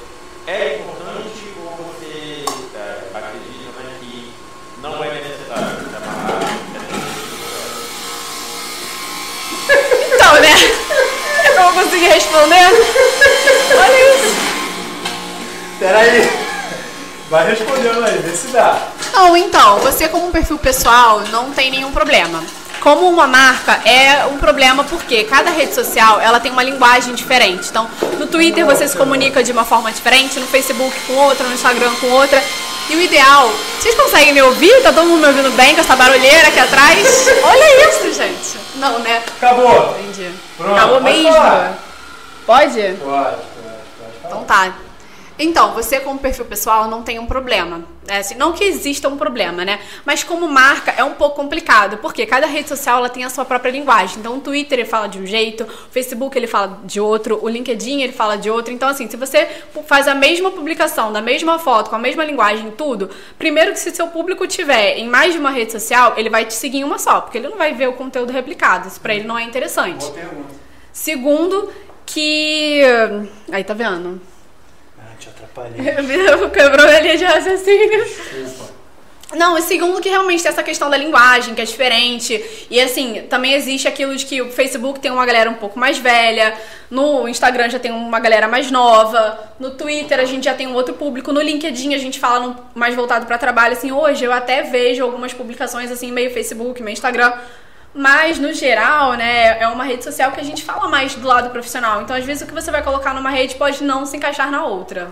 [0.47, 4.33] é importante ou você é, acredita né, que
[4.81, 6.43] não é necessário se amarrar
[6.75, 6.97] essa
[10.15, 10.49] Então, né?
[11.45, 12.67] Eu não vou conseguir responder.
[13.79, 14.37] Olha isso.
[15.79, 16.46] Peraí.
[17.29, 18.79] Vai respondendo aí, vê se dá.
[19.13, 22.43] Não, então, você como um perfil pessoal não tem nenhum problema.
[22.81, 27.69] Como uma marca é um problema porque cada rede social ela tem uma linguagem diferente.
[27.69, 31.55] Então, no Twitter você se comunica de uma forma diferente, no Facebook com outra, no
[31.55, 32.41] Instagram com outra.
[32.89, 34.81] E o ideal, vocês conseguem me ouvir?
[34.83, 37.27] Tá todo mundo me ouvindo bem com essa barulheira aqui atrás?
[37.43, 38.57] Olha isso, gente.
[38.77, 39.25] Não, né?
[39.37, 39.97] Acabou.
[39.99, 40.31] Entendi.
[40.57, 41.33] Pronto, Acabou pode mesmo.
[41.33, 41.79] falar.
[42.47, 42.75] Pode?
[42.75, 43.37] Pode, pode, pode.
[44.25, 44.73] Então tá.
[45.39, 47.85] Então, você como perfil pessoal não tem um problema.
[48.09, 49.81] É assim, não que exista um problema, né?
[50.05, 53.45] Mas como marca é um pouco complicado, porque cada rede social ela tem a sua
[53.45, 54.19] própria linguagem.
[54.19, 57.49] Então, o Twitter ele fala de um jeito, o Facebook ele fala de outro, o
[57.49, 58.73] LinkedIn ele fala de outro.
[58.73, 59.47] Então, assim, se você
[59.87, 63.95] faz a mesma publicação, da mesma foto, com a mesma linguagem, tudo, primeiro que se
[63.95, 66.99] seu público tiver em mais de uma rede social, ele vai te seguir em uma
[66.99, 68.89] só, porque ele não vai ver o conteúdo replicado.
[68.89, 70.11] Isso pra ele não é interessante.
[70.93, 71.71] Segundo,
[72.07, 72.81] que.
[73.51, 74.21] Aí tá vendo?
[76.53, 78.05] Quebrou a linha de raciocínio.
[78.05, 78.77] Desculpa.
[79.35, 82.67] Não, e segundo que realmente tem essa questão da linguagem, que é diferente.
[82.71, 85.99] E assim, também existe aquilo de que o Facebook tem uma galera um pouco mais
[85.99, 86.57] velha,
[86.89, 90.75] no Instagram já tem uma galera mais nova, no Twitter a gente já tem um
[90.75, 93.73] outro público, no LinkedIn a gente fala mais voltado para trabalho.
[93.73, 97.33] Assim, hoje eu até vejo algumas publicações assim, meio Facebook, meio Instagram.
[97.93, 101.49] Mas, no geral, né, é uma rede social que a gente fala mais do lado
[101.49, 102.03] profissional.
[102.03, 104.67] Então, às vezes, o que você vai colocar numa rede pode não se encaixar na
[104.67, 105.11] outra.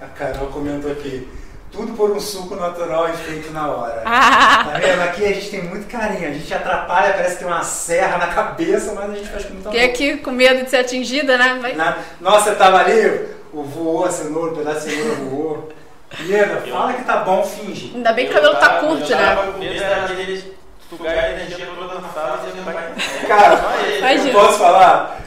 [0.00, 1.28] A Carol comentou aqui.
[1.70, 4.02] Tudo por um suco natural e feito na hora.
[4.06, 4.64] Ah.
[4.72, 5.02] Tá vendo?
[5.02, 6.28] Aqui a gente tem muito carinho.
[6.28, 9.52] A gente atrapalha, parece que tem uma serra na cabeça, mas a gente faz com
[9.54, 11.58] muito Fiquei aqui com medo de ser atingida, né?
[11.60, 15.68] Vai- Na- Nossa, tava ali, o voou a cenoura, o pedaço de cenoura voou.
[16.26, 17.92] Ieda, fala que tá bom, finge.
[17.94, 19.32] Ainda bem que o cabelo tá curto, eu né?
[19.32, 19.36] a.
[23.26, 25.20] Cara, eu posso falar?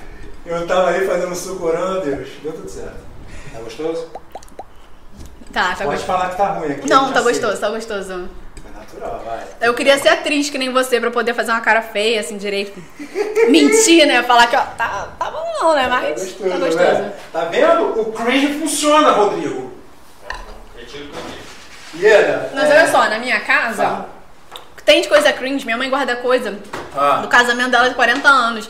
[0.44, 2.30] Eu tava ali fazendo suco orando, Deus.
[2.42, 2.98] Deu tudo certo.
[3.54, 4.08] Tá gostoso?
[5.52, 6.06] Tá, tá Pode gostoso.
[6.06, 6.90] falar que tá ruim aqui.
[6.90, 8.30] Não, tá gostoso, tá gostoso.
[8.66, 9.40] É natural, vai.
[9.62, 12.82] Eu queria ser atriz que nem você pra poder fazer uma cara feia, assim, direito.
[13.50, 14.24] Mentir, né?
[14.24, 15.88] Falar que, ó, tá, tá bom não, né?
[15.90, 17.02] Mas tá gostoso, tá gostoso.
[17.02, 17.14] né?
[17.34, 18.02] Tá vendo?
[18.02, 19.72] O cringe funciona, Rodrigo.
[20.78, 21.10] Disse.
[21.96, 22.50] Ieda.
[22.54, 24.10] Mas é, olha só, na minha casa, Fala.
[24.86, 25.66] tem de coisa cringe.
[25.66, 26.58] Minha mãe guarda coisa
[26.96, 27.18] Ah.
[27.22, 28.70] do casamento dela de 40 anos.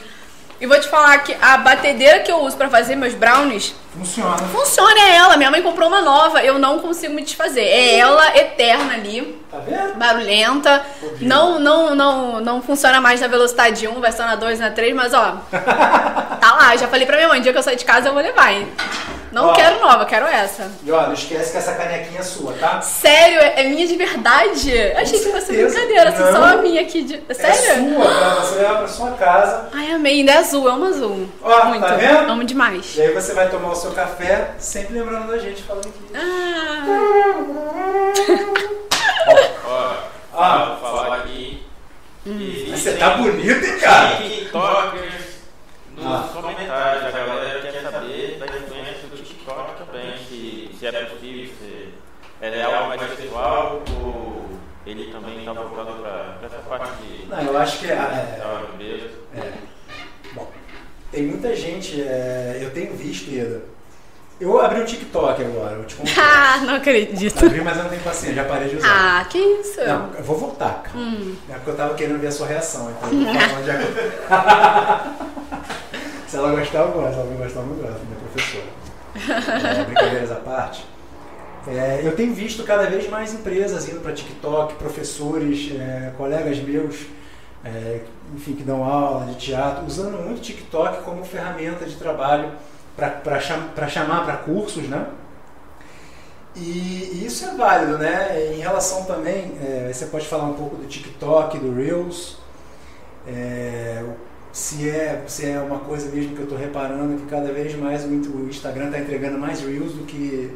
[0.62, 4.38] E vou te falar que a batedeira que eu uso pra fazer meus brownies Funciona.
[4.38, 5.36] funciona, é ela.
[5.36, 7.64] Minha mãe comprou uma nova, eu não consigo me desfazer.
[7.64, 9.42] É ela eterna ali.
[9.50, 9.96] Tá vendo?
[9.96, 10.86] barulhenta.
[11.20, 14.94] Não, não, não, não funciona mais na velocidade 1, vai só na 2, na 3,
[14.94, 15.38] mas ó.
[15.52, 18.22] tá lá, já falei pra minha mãe, dia que eu sair de casa eu vou
[18.22, 18.72] levar, hein?
[19.32, 19.54] Não Ó.
[19.54, 20.70] quero nova, quero essa.
[20.84, 22.82] E ó, não esquece que essa canequinha é sua, tá?
[22.82, 24.72] Sério, é é minha de verdade?
[24.98, 25.70] Achei que fosse certeza.
[25.80, 26.44] brincadeira, assim, só Não.
[26.44, 27.24] a minha aqui de.
[27.30, 27.94] É Sério?
[27.96, 29.70] sua, pra você levar pra sua casa.
[29.74, 31.30] Ai, amei, ainda é azul, eu amo azul.
[31.42, 31.86] Ó, Muito.
[31.88, 32.30] tá vendo?
[32.30, 32.94] Amo demais.
[32.98, 36.12] E aí você vai tomar o seu café, sempre lembrando da gente falando aqui.
[36.14, 36.84] Ah,
[39.66, 39.94] Ó,
[40.34, 40.78] Ah.
[40.78, 41.64] falar, falar aqui.
[42.26, 42.66] Hum.
[42.70, 44.16] Mas você tá bonito, hein, cara?
[44.18, 45.14] TikTokers
[45.96, 46.30] nos Ah.
[46.34, 47.06] comentários.
[47.06, 49.08] A galera quer saber da influência
[49.56, 50.18] TikTok também.
[50.28, 51.94] Se, se é possível, se
[52.42, 54.46] é algo mais pessoal ou
[54.86, 57.26] ele também tá voltado pra essa parte de.
[57.28, 57.94] Não, eu acho que é.
[57.94, 58.42] é,
[59.38, 59.54] é.
[60.34, 60.48] Bom,
[61.12, 63.64] tem muita gente, é, eu tenho visto, Ida.
[64.40, 66.20] Eu abri o TikTok agora, eu te confesso.
[66.20, 67.46] ah, não acredito.
[67.46, 68.88] abri, mas eu não tenho paciência, já parei de usar.
[69.22, 69.80] Ah, que isso?
[69.86, 70.98] Não, eu vou voltar, cara.
[70.98, 71.36] Hum.
[71.48, 73.78] É porque eu tava querendo ver a sua reação, então eu vou falar onde é
[73.78, 75.52] que-
[76.28, 77.14] Se ela gostar, eu gosto.
[77.14, 78.81] Se ela não gostar, eu não gosto, minha professora.
[79.30, 80.86] É, brincadeiras à parte.
[81.68, 87.06] É, eu tenho visto cada vez mais empresas indo para TikTok, professores, é, colegas meus,
[87.64, 88.00] é,
[88.36, 92.52] enfim, que dão aula de teatro, usando muito TikTok como ferramenta de trabalho
[92.96, 95.06] para chamar para cursos, né?
[96.56, 98.54] E, e isso é válido, né?
[98.54, 102.38] Em relação também, é, você pode falar um pouco do TikTok, do Reels,
[103.28, 107.52] é, o- se, é, se é uma coisa mesmo que eu estou reparando que cada
[107.52, 110.56] vez mais o, Instagram está entregando mais Reels do que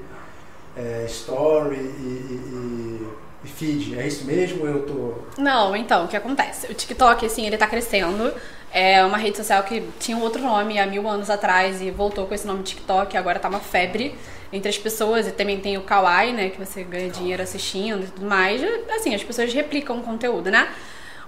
[0.75, 3.09] é, Story e, e-
[3.43, 3.97] e- feed.
[3.99, 4.65] É isso mesmo?
[4.65, 5.41] Eu tô.
[5.41, 6.65] Não, então, o que acontece?
[6.65, 8.33] O TikTok, assim, ele tá crescendo.
[8.73, 12.25] É uma rede social que tinha um outro nome há mil anos atrás e voltou
[12.25, 13.15] com esse nome TikTok.
[13.15, 14.15] Agora tá uma febre
[14.51, 15.27] entre as pessoas.
[15.27, 16.49] E também tem o Kawaii, né?
[16.49, 18.61] Que você ganha dinheiro assistindo e tudo mais.
[18.95, 20.67] Assim, as pessoas replicam o conteúdo, né?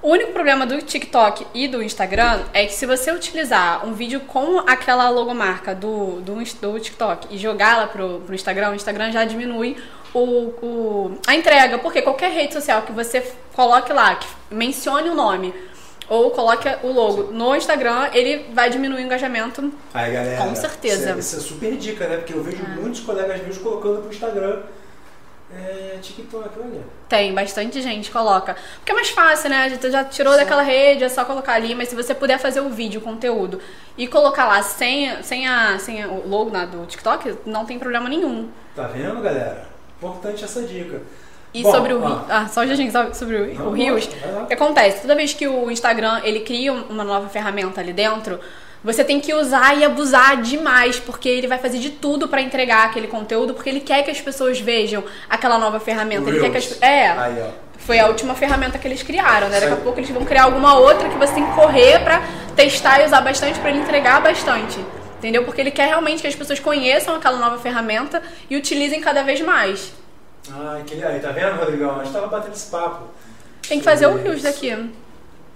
[0.01, 4.19] O único problema do TikTok e do Instagram é que se você utilizar um vídeo
[4.21, 9.25] com aquela logomarca do, do, do TikTok e jogá-la pro, pro Instagram, o Instagram já
[9.25, 9.75] diminui
[10.13, 11.79] o, o- a entrega.
[11.79, 13.21] Porque qualquer rede social que você
[13.53, 15.53] coloque lá, que mencione o nome
[16.07, 19.73] ou coloque o logo no Instagram, ele vai diminuir o engajamento.
[19.93, 20.41] Aí, galera.
[20.43, 21.09] Com certeza.
[21.09, 22.17] Isso é, isso é super dica, né?
[22.17, 24.61] Porque eu vejo muitos colegas meus colocando pro Instagram
[25.53, 26.81] é, TikTok, olha.
[27.07, 28.55] Tem, bastante gente coloca.
[28.77, 29.63] Porque é mais fácil, né?
[29.63, 31.73] A gente já tirou daquela rede, é só colocar ali.
[31.73, 33.61] Mas se você puder fazer o vídeo, o conteúdo,
[33.97, 38.09] e colocar lá sem, sem, a, sem o logo né, do TikTok, não tem problema
[38.09, 38.49] nenhum.
[38.75, 39.67] Tá vendo, galera?
[39.97, 41.01] Importante essa dica.
[41.53, 41.99] E Bom, sobre o.
[42.05, 44.05] Ri- Ah, só um instantinho, só sobre o, Não, o Rios.
[44.43, 45.01] O que acontece?
[45.01, 48.37] Toda vez que o Instagram ele cria um- uma nova ferramenta ali dentro,
[48.83, 52.85] você tem que usar e abusar demais, porque ele vai fazer de tudo pra entregar
[52.85, 56.29] aquele conteúdo, porque ele quer que as pessoas vejam aquela nova ferramenta.
[56.29, 56.81] Ele quer que as.
[56.81, 57.07] É.
[57.09, 57.43] Aí.
[57.79, 59.61] Foi a última ferramenta que eles criaram, né?
[59.61, 62.21] Daqui a pouco eles vão criar alguma outra que você tem que correr pra
[62.55, 64.77] testar e usar bastante pra ele entregar bastante.
[65.17, 65.45] Entendeu?
[65.45, 69.39] Porque ele quer realmente que as pessoas conheçam aquela nova ferramenta e utilizem cada vez
[69.41, 69.93] mais.
[70.51, 71.99] Ai, que aí, tá vendo, Rodrigão?
[71.99, 73.05] A gente tava batendo esse papo.
[73.67, 74.71] Tem que fazer o Rios daqui.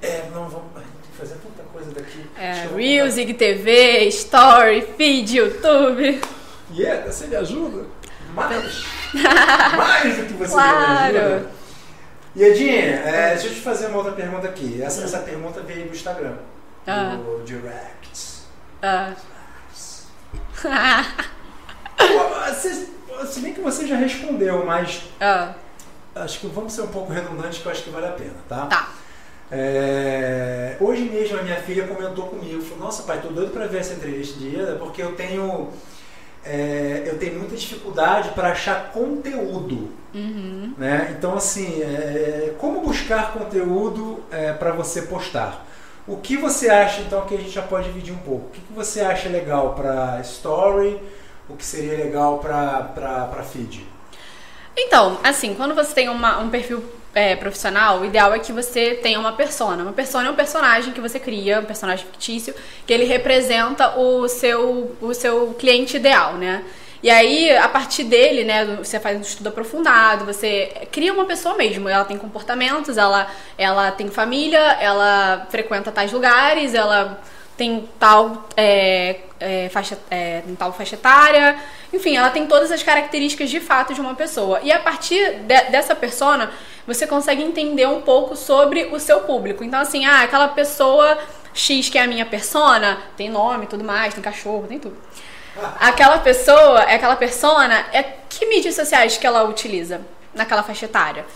[0.01, 0.90] É, não, vamos.
[1.21, 2.25] Fazer tanta coisa daqui.
[2.35, 6.19] É, Reels, IGTV, Story, Feed, YouTube.
[6.71, 7.85] E yeah, você me ajuda?
[8.33, 8.85] Mais!
[9.77, 11.13] mais do que você claro.
[11.13, 11.51] me ajuda.
[12.35, 14.81] E Edinha, é, deixa eu te fazer uma outra pergunta aqui.
[14.81, 16.37] Essa, essa pergunta veio do Instagram.
[16.87, 17.17] Ah.
[17.17, 18.41] Do Direct.
[18.81, 19.13] Ah.
[22.49, 22.87] Você,
[23.27, 25.53] se bem que você já respondeu, mas ah.
[26.15, 28.65] acho que vamos ser um pouco redundantes que eu acho que vale a pena, tá?
[28.65, 28.89] Tá.
[29.51, 33.79] É, hoje mesmo a minha filha comentou comigo, falou, nossa pai, tô doido para ver
[33.79, 35.69] essa entrevista de Ida, porque eu tenho
[36.43, 39.89] é, eu tenho muita dificuldade para achar conteúdo.
[40.13, 40.73] Uhum.
[40.77, 41.13] Né?
[41.17, 45.65] Então, assim, é, como buscar conteúdo é, para você postar?
[46.07, 48.47] O que você acha, então, que a gente já pode dividir um pouco?
[48.47, 50.99] O que, que você acha legal para story?
[51.47, 53.85] O que seria legal para feed?
[54.75, 58.95] Então, assim, quando você tem uma, um perfil é, profissional, o ideal é que você
[58.95, 59.83] tenha uma persona.
[59.83, 62.53] Uma persona é um personagem que você cria, um personagem fictício,
[62.85, 66.63] que ele representa o seu, o seu cliente ideal, né?
[67.03, 71.55] E aí, a partir dele, né, você faz um estudo aprofundado, você cria uma pessoa
[71.55, 71.89] mesmo.
[71.89, 77.19] Ela tem comportamentos, ela, ela tem família, ela frequenta tais lugares, ela
[77.61, 81.55] tem tal, é, é, faixa, é, tem tal faixa etária.
[81.93, 84.59] Enfim, ela tem todas as características de fato de uma pessoa.
[84.63, 86.51] E a partir de, dessa persona,
[86.87, 89.63] você consegue entender um pouco sobre o seu público.
[89.63, 91.19] Então, assim, ah, aquela pessoa
[91.53, 94.97] X que é a minha persona, tem nome tudo mais, tem cachorro, tem tudo.
[95.79, 100.01] Aquela pessoa, aquela persona, é que mídias sociais que ela utiliza
[100.33, 101.27] naquela faixa etária?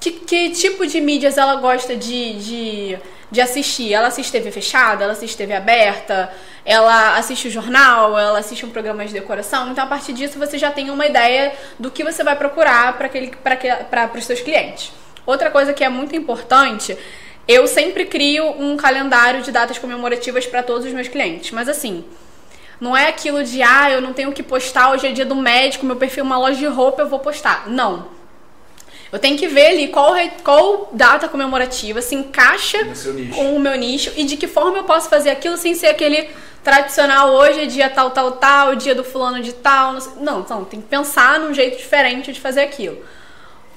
[0.00, 2.98] Que, que tipo de mídias ela gosta de, de,
[3.30, 3.92] de assistir?
[3.92, 5.04] Ela assiste TV fechada?
[5.04, 6.32] Ela assiste TV aberta?
[6.64, 8.18] Ela assiste o jornal?
[8.18, 9.70] Ela assiste um programa de decoração?
[9.70, 14.18] Então, a partir disso, você já tem uma ideia do que você vai procurar para
[14.18, 14.92] os seus clientes.
[15.24, 16.96] Outra coisa que é muito importante
[17.50, 21.50] eu sempre crio um calendário de datas comemorativas para todos os meus clientes.
[21.50, 22.04] Mas assim,
[22.80, 25.84] não é aquilo de, ah, eu não tenho que postar, hoje é dia do médico,
[25.84, 27.68] meu perfil é uma loja de roupa, eu vou postar.
[27.68, 28.19] Não.
[29.12, 32.78] Eu tenho que ver ali qual, qual data comemorativa se encaixa
[33.34, 36.28] com o meu nicho e de que forma eu posso fazer aquilo sem ser aquele
[36.62, 39.94] tradicional, hoje é dia tal, tal, tal, dia do fulano de tal.
[40.20, 42.98] Não, não, tem que pensar num jeito diferente de fazer aquilo.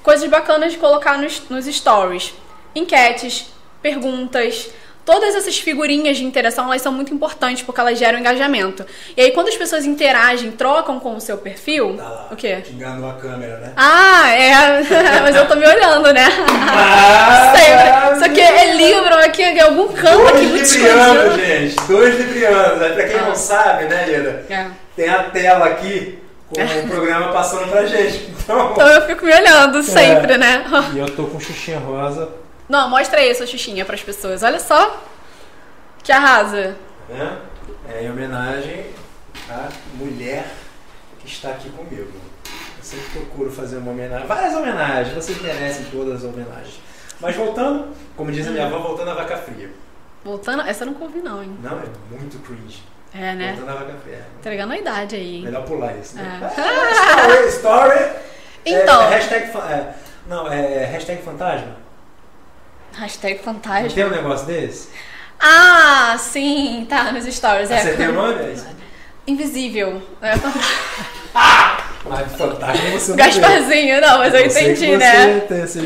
[0.02, 2.34] Coisas bacanas de colocar nos, nos stories.
[2.74, 3.46] Enquetes,
[3.82, 4.70] perguntas,
[5.04, 8.86] Todas essas figurinhas de interação, elas são muito importantes porque elas geram engajamento.
[9.14, 12.62] E aí quando as pessoas interagem, trocam com o seu perfil, tá lá, o quê?
[12.62, 13.72] Te a câmera, né?
[13.76, 14.82] Ah, é,
[15.20, 16.26] mas eu tô me olhando, né?
[16.48, 17.52] Ah,
[18.16, 21.76] Isso aqui é livro aqui em algum canto Dois aqui muito librianos, gente.
[21.86, 22.94] Dois librianos.
[22.94, 23.24] Pra quem ah.
[23.26, 24.46] não sabe, né, Lida?
[24.48, 24.66] É.
[24.96, 28.30] Tem a tela aqui com o programa passando pra gente.
[28.42, 30.38] Então, então eu fico me olhando sempre, é.
[30.38, 30.64] né?
[30.94, 34.42] E eu tô com xuxinha rosa não, mostra aí essa xuxinha para as pessoas.
[34.42, 35.02] Olha só.
[36.02, 36.76] Que arrasa.
[37.08, 38.86] É, é em homenagem
[39.48, 40.46] à mulher
[41.18, 42.12] que está aqui comigo.
[42.46, 44.26] Eu sempre procuro fazer uma homenagem.
[44.26, 46.80] Várias homenagens, vocês merecem todas as homenagens.
[47.20, 49.70] Mas voltando, como diz a minha avó, voltando à vaca fria.
[50.22, 51.56] Voltando, essa eu nunca ouvi não, hein?
[51.62, 52.82] Não, é muito cringe.
[53.14, 53.52] É, né?
[53.52, 54.26] Voltando à vaca fria.
[54.38, 55.42] Entregando a idade aí.
[55.42, 56.38] Melhor pular isso, né?
[56.42, 56.60] É.
[56.60, 58.10] Ah, story, story.
[58.66, 59.02] Então.
[59.02, 59.94] É, hashtag, é,
[60.26, 61.83] não, é hashtag fantasma.
[62.96, 63.90] Hashtag fantasma.
[63.90, 64.88] Tem um negócio desse?
[65.40, 67.70] Ah, sim, tá nos stories.
[67.70, 67.80] É.
[67.80, 68.56] Você tem o nome?
[69.26, 70.02] Invisível.
[70.22, 70.32] É
[71.34, 71.80] ah!
[72.04, 75.34] Mas fantasma você não Gasparzinho, não, mas eu, eu entendi, né?
[75.34, 75.80] Você tem esse.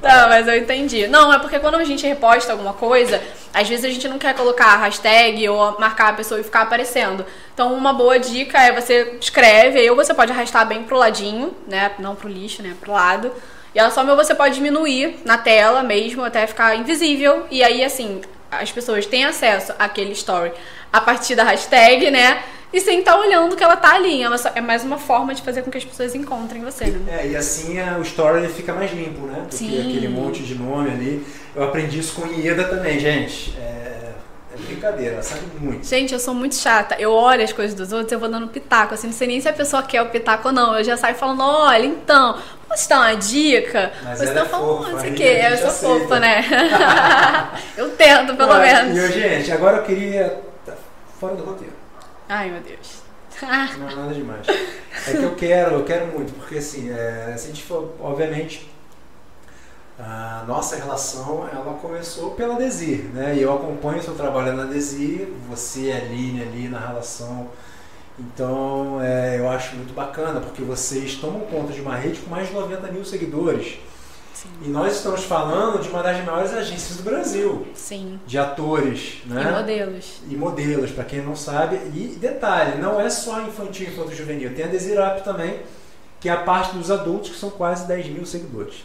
[0.00, 1.06] Tá, mas eu entendi.
[1.06, 4.34] Não, é porque quando a gente reposta alguma coisa, às vezes a gente não quer
[4.34, 7.24] colocar a hashtag ou marcar a pessoa e ficar aparecendo.
[7.54, 11.54] Então, uma boa dica é você escreve, aí ou você pode arrastar bem pro ladinho,
[11.66, 11.92] né?
[11.98, 12.74] Não pro lixo, né?
[12.78, 13.32] Pro lado.
[13.74, 17.46] E ela só você pode diminuir na tela mesmo até ficar invisível.
[17.50, 20.52] E aí, assim, as pessoas têm acesso àquele story
[20.92, 22.42] a partir da hashtag, né?
[22.72, 24.22] E sem estar tá olhando que ela tá ali.
[24.54, 27.20] É mais uma forma de fazer com que as pessoas encontrem você, né?
[27.20, 29.40] É, e assim o story fica mais limpo, né?
[29.42, 29.80] Porque Sim.
[29.80, 31.26] aquele monte de nome ali.
[31.54, 33.56] Eu aprendi isso com Ieda também, gente.
[33.58, 34.13] É
[34.54, 35.84] é brincadeira, sabe muito.
[35.84, 36.94] Gente, eu sou muito chata.
[36.98, 39.48] Eu olho as coisas dos outros, eu vou dando pitaco, assim, não sei nem se
[39.48, 40.76] a pessoa quer o pitaco ou não.
[40.78, 42.38] Eu já saio falando, olha, então,
[42.68, 43.92] posso dar uma dica?
[44.04, 45.40] Mas Você tá é falando, não sei o quê.
[45.50, 45.98] Eu sou aceita.
[46.00, 46.44] fofa, né?
[47.76, 48.96] eu tento, pelo menos.
[48.96, 50.40] E, gente, agora eu queria.
[50.64, 50.74] Tá
[51.18, 51.74] fora do roteiro.
[52.28, 53.02] Ai, meu Deus.
[53.42, 54.46] não, nada demais.
[55.08, 58.72] É que eu quero, eu quero muito, porque assim, é, se a gente for, obviamente,
[59.98, 63.36] a nossa relação ela começou pela Desir, né?
[63.36, 67.48] E eu acompanho o seu trabalho na Desir, você é Aline ali na relação.
[68.18, 72.48] Então é, eu acho muito bacana porque vocês tomam conta de uma rede com mais
[72.48, 73.78] de 90 mil seguidores
[74.44, 74.48] Sim.
[74.66, 78.20] E nós estamos falando de uma das maiores agências do Brasil, Sim.
[78.26, 79.42] de atores, né?
[79.42, 80.20] E modelos.
[80.28, 81.76] E modelos, para quem não sabe.
[81.94, 85.60] E detalhe, não é só infantil e infanto juvenil, tem a Desirap também,
[86.20, 88.84] que é a parte dos adultos, que são quase 10 mil seguidores.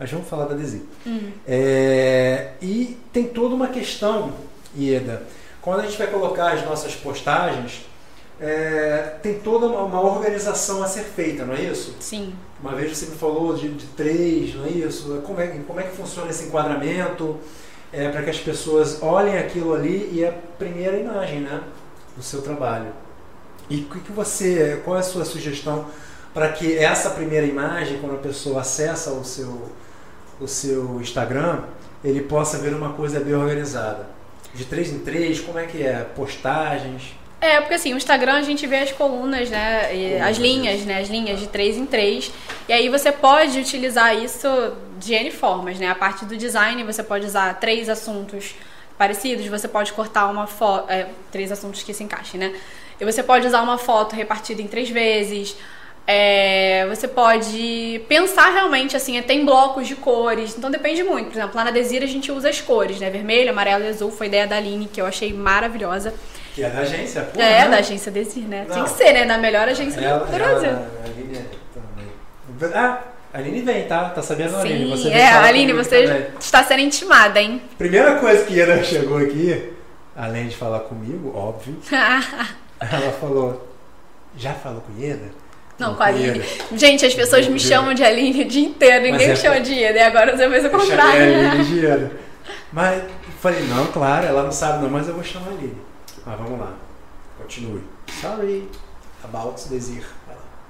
[0.00, 0.80] Mas vamos falar da Desir.
[1.06, 1.30] Hum.
[1.46, 4.32] É, e tem toda uma questão,
[4.74, 5.24] Ieda,
[5.60, 7.82] quando a gente vai colocar as nossas postagens,
[8.40, 11.94] é, tem toda uma, uma organização a ser feita, não é isso?
[12.00, 12.32] Sim.
[12.62, 15.20] Uma vez você me falou de, de três, não é isso?
[15.26, 17.38] Como é, como é que funciona esse enquadramento
[17.92, 21.60] é, para que as pessoas olhem aquilo ali e é a primeira imagem né,
[22.16, 22.92] do seu trabalho?
[23.68, 25.86] E o que, que você, qual é a sua sugestão
[26.32, 29.70] para que essa primeira imagem, quando a pessoa acessa o seu,
[30.40, 31.64] o seu Instagram,
[32.02, 34.08] ele possa ver uma coisa bem organizada?
[34.54, 36.04] De três em três, como é que é?
[36.16, 37.14] Postagens?
[37.40, 39.94] É, porque assim, o Instagram a gente vê as colunas, né?
[39.96, 41.00] e as linhas, né?
[41.00, 42.30] As linhas de três em três.
[42.68, 44.48] E aí você pode utilizar isso
[44.98, 45.88] de N formas, né?
[45.88, 48.54] A parte do design, você pode usar três assuntos
[48.98, 50.90] parecidos, você pode cortar uma foto.
[50.90, 52.54] É, três assuntos que se encaixem, né?
[53.00, 55.56] E você pode usar uma foto repartida em três vezes.
[56.06, 61.26] É, você pode pensar realmente assim, é, tem blocos de cores, então depende muito.
[61.30, 63.08] Por exemplo, lá na Desira a gente usa as cores, né?
[63.10, 66.12] Vermelho, amarelo e azul, foi ideia da Aline, que eu achei maravilhosa.
[66.54, 67.22] Que é da agência?
[67.22, 67.68] Pô, É, né?
[67.68, 68.66] da agência Desir, né?
[68.68, 68.74] Não.
[68.74, 69.24] Tem que ser, né?
[69.24, 70.68] Da melhor agência Ela, do Brasil.
[70.70, 72.74] ela, a Aline é também.
[72.74, 72.98] Ah,
[73.32, 74.08] a Aline vem, tá?
[74.10, 74.84] Tá sabendo, Aline?
[74.86, 76.26] Sim, Você vem é, Aline, você também.
[76.40, 77.62] está sendo intimada, hein?
[77.78, 79.72] Primeira coisa que Ieda chegou aqui,
[80.16, 81.76] além de falar comigo, óbvio,
[82.80, 83.68] ela falou:
[84.36, 85.38] Já falou com Ieda?
[85.80, 86.40] Não, com a Aline.
[86.76, 89.60] Gente, as pessoas me chamam de Aline o dia inteiro, ninguém Mas me é- chama
[89.60, 91.50] de Ieda, e agora você fez o Eu chamei a contrário.
[91.50, 92.12] Aline de Ieda.
[92.72, 93.08] Mas eu
[93.40, 95.76] falei: Não, claro, ela não sabe não, mas eu vou chamar a Aline.
[96.26, 96.74] Mas vamos lá,
[97.38, 97.82] continue.
[98.20, 98.68] Sorry
[99.24, 100.04] about Desir.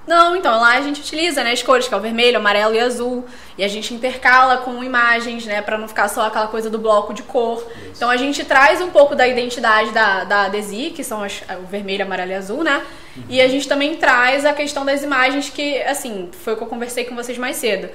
[0.07, 2.79] Não, então lá a gente utiliza, né, as cores, que é o vermelho, amarelo e
[2.79, 3.23] azul,
[3.55, 7.13] e a gente intercala com imagens, né, pra não ficar só aquela coisa do bloco
[7.13, 7.63] de cor.
[7.95, 11.67] Então a gente traz um pouco da identidade da, da Desi, que são as- o
[11.67, 12.81] vermelho, amarelo e azul, né?
[13.27, 16.67] E a gente também traz a questão das imagens que, assim, foi o que eu
[16.67, 17.89] conversei com vocês mais cedo.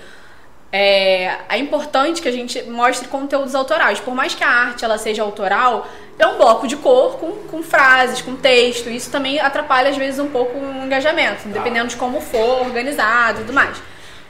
[0.73, 3.99] É, é importante que a gente mostre conteúdos autorais.
[4.01, 5.87] Por mais que a arte ela seja autoral,
[6.19, 8.91] é um bloco de cor com, com frases, com texto.
[8.91, 13.45] Isso também atrapalha, às vezes, um pouco o engajamento, dependendo de como for organizado e
[13.45, 13.81] tudo mais.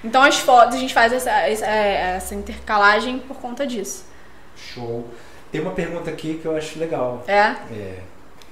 [0.05, 4.05] Então, as fotos, a gente faz essa, essa, essa intercalagem por conta disso.
[4.57, 5.09] Show.
[5.51, 7.25] Tem uma pergunta aqui que eu acho legal.
[7.27, 7.55] É?
[7.73, 7.99] É,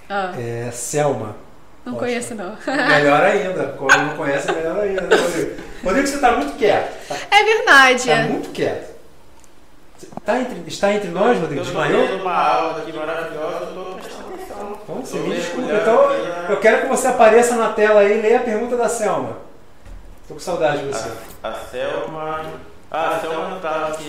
[0.09, 1.37] Ah, é Selma.
[1.85, 2.05] Não Poxa.
[2.07, 2.57] conheço, não.
[2.89, 3.65] Melhor ainda.
[3.79, 5.63] Quando não conhece, é melhor ainda, né, Rodrigo?
[5.85, 7.07] Rodrigo, você está muito quieto.
[7.09, 8.09] Tá, É verdade.
[8.09, 8.95] tá muito quieto.
[10.25, 11.61] Tá entre, está entre nós, Rodrigo?
[11.61, 12.07] Eu Desmaiou?
[12.09, 14.79] tendo uma aula aqui maravilhosa, eu tô prestando atenção.
[14.83, 15.73] Então, você Tô me desculpa.
[15.73, 18.89] Então, na- eu quero que você apareça na tela aí e leia a pergunta da
[18.89, 19.39] Selma.
[20.27, 21.11] Tô com saudade de você.
[21.43, 22.41] A, a Selma.
[22.91, 24.09] Ah, a Selma não tá aqui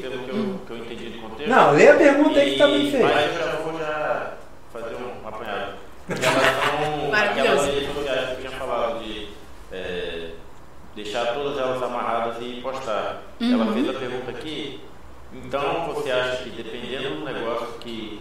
[0.00, 1.50] pelo que eu, que eu entendi do contexto.
[1.50, 3.06] Não, leia a pergunta aí que tá bem feita.
[3.08, 4.30] Mas eu já vou já
[4.72, 5.72] fazer um apanhado.
[7.14, 7.66] Maravilhoso.
[7.70, 9.28] redes sociais que eu tinha falado de
[9.72, 10.30] é,
[10.96, 13.22] deixar todas elas amarradas e postar.
[13.40, 14.80] Ela fez a pergunta aqui.
[15.32, 18.20] Então você acha que dependendo do negócio que,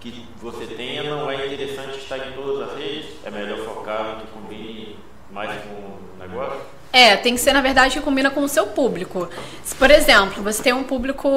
[0.00, 3.06] que você tenha, não é interessante estar em todas as redes?
[3.24, 4.96] É melhor focar no que combine
[5.30, 6.60] mais com o negócio?
[6.92, 9.28] É, tem que ser, na verdade, que combina com o seu público.
[9.64, 11.28] Se, por exemplo, você tem um público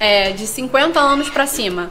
[0.00, 1.90] é, de 50 anos pra cima,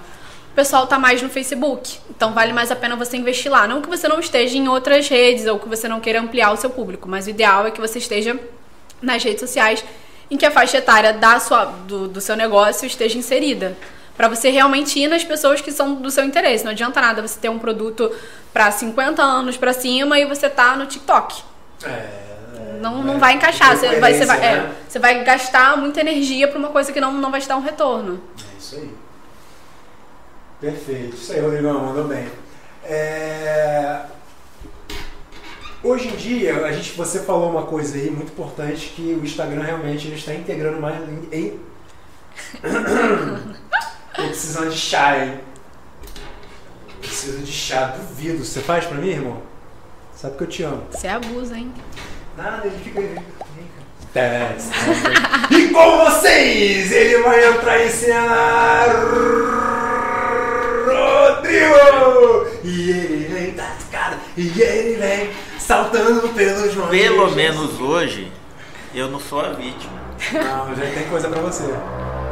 [0.54, 3.68] o pessoal tá mais no Facebook, então vale mais a pena você investir lá.
[3.68, 6.58] Não que você não esteja em outras redes ou que você não queira ampliar o
[6.58, 8.40] seu público, mas o ideal é que você esteja
[9.02, 9.84] nas redes sociais
[10.30, 13.76] em que a faixa etária da sua, do, do seu negócio esteja inserida.
[14.16, 16.64] Pra você realmente ir nas pessoas que são do seu interesse.
[16.64, 18.12] Não adianta nada você ter um produto
[18.54, 21.42] pra 50 anos pra cima e você tá no TikTok.
[21.84, 23.76] É, Não, não vai encaixar.
[23.76, 24.72] Você vai, você, vai, é, né?
[24.88, 27.62] você vai gastar muita energia pra uma coisa que não, não vai te dar um
[27.62, 28.22] retorno.
[28.38, 29.03] É isso aí.
[30.64, 31.16] Perfeito.
[31.18, 32.26] Isso aí, Rodrigão, mandou bem.
[32.86, 34.02] É,
[35.84, 39.64] Hoje em dia, a gente, você falou uma coisa aí muito importante que o Instagram
[39.64, 40.96] realmente ele está integrando mais
[41.34, 41.60] em.
[44.16, 45.40] Tô precisando de chá, hein?
[47.02, 48.46] Preciso de chá, duvido.
[48.46, 49.42] Você faz pra mim, irmão?
[50.16, 50.84] Sabe que eu te amo.
[50.90, 51.74] Você abusa, hein?
[52.38, 53.02] Nada, ele fica.
[53.02, 53.34] ele fica-
[54.14, 54.70] Teste.
[55.54, 59.73] E com vocês, ele vai entrar em cena.
[61.60, 62.48] Rodrigo!
[62.64, 65.30] E ele vem tascado, e ele vem
[65.60, 67.16] saltando pelos joelhos.
[67.16, 68.32] Pelo menos hoje,
[68.94, 70.02] eu não sou a vítima.
[70.34, 71.64] Não, já tem coisa pra você.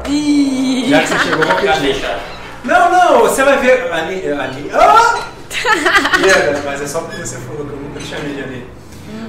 [0.08, 0.90] Ih!
[0.90, 1.94] Já que você chegou, vou Já pedir.
[1.94, 2.20] deixa.
[2.64, 3.92] Não, não, você vai ver.
[3.92, 4.28] Ali.
[4.32, 4.72] ali.
[6.20, 8.68] Diego, mas é só porque você falou que eu nunca te chamei de Ali.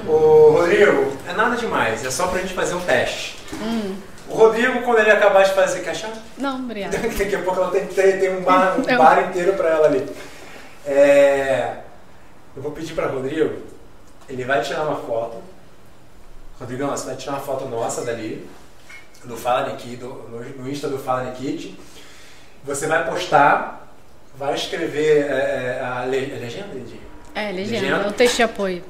[0.07, 3.35] Ô, Rodrigo, é nada demais, é só pra gente fazer um teste.
[4.29, 6.11] O Rodrigo, quando ele acabar de fazer, achar?
[6.37, 6.97] Não, obrigada.
[6.97, 10.07] Daqui a pouco ela tem, tem, tem um, bar, um bar inteiro pra ela ali.
[10.85, 11.77] É,
[12.55, 13.61] eu vou pedir pra Rodrigo,
[14.29, 15.37] ele vai tirar uma foto.
[16.59, 18.47] Rodrigão, você vai tirar uma foto nossa dali,
[19.23, 21.77] do Fala Nikit, no, Insta do Fala Nikit.
[22.63, 23.93] Você vai postar,
[24.35, 27.01] vai escrever é, é, a, le, a legenda, Lidinho?
[27.35, 28.09] É, legenda, Legenda?
[28.09, 28.83] o texto de apoio.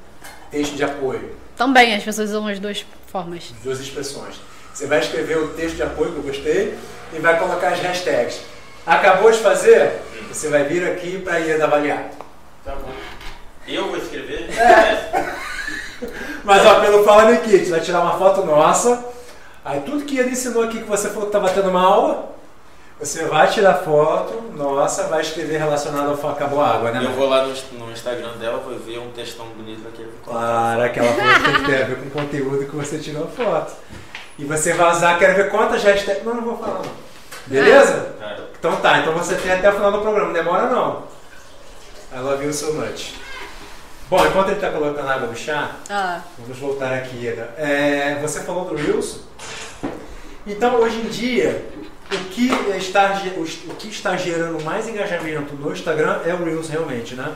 [0.52, 1.36] Texto de apoio.
[1.56, 3.54] Também, as pessoas usam as duas formas.
[3.64, 4.36] duas expressões.
[4.74, 6.78] Você vai escrever o texto de apoio que eu gostei
[7.14, 8.42] e vai colocar as hashtags.
[8.86, 10.02] Acabou de fazer?
[10.32, 12.10] Você vai vir aqui para ir avaliar.
[12.66, 12.92] Tá bom.
[13.68, 14.50] Eu vou escrever?
[16.44, 19.06] Mas ó, pelo Fala no Kit, vai tirar uma foto nossa.
[19.64, 22.34] Aí tudo que ele ensinou aqui que você falou que estava tendo uma aula,
[23.00, 27.00] você vai tirar foto nossa, vai escrever relacionado ao Acabou a Água, né?
[27.00, 27.14] Eu mãe?
[27.14, 30.06] vou lá no, no Instagram dela, vou ver um textão bonito aqui.
[30.26, 33.28] Claro, aquela foto tem que ter a ver com o conteúdo que você tirou a
[33.28, 33.74] foto.
[34.38, 36.24] E você vai usar, quero ver quantas hashtags.
[36.24, 36.92] Não, não vou falar não.
[37.46, 38.16] Beleza?
[38.20, 41.04] Cara, Então tá, então você tem até o final do programa, não demora não.
[42.16, 43.14] I love you so much.
[44.10, 47.54] Bom, enquanto ele está colocando água no chá, Ah, vamos voltar aqui, Eda.
[47.58, 49.22] É, você falou do Reels.
[50.46, 51.66] Então, hoje em dia,
[52.12, 53.22] o que, está,
[53.68, 57.32] o que está gerando mais engajamento no Instagram é o Reels realmente, né?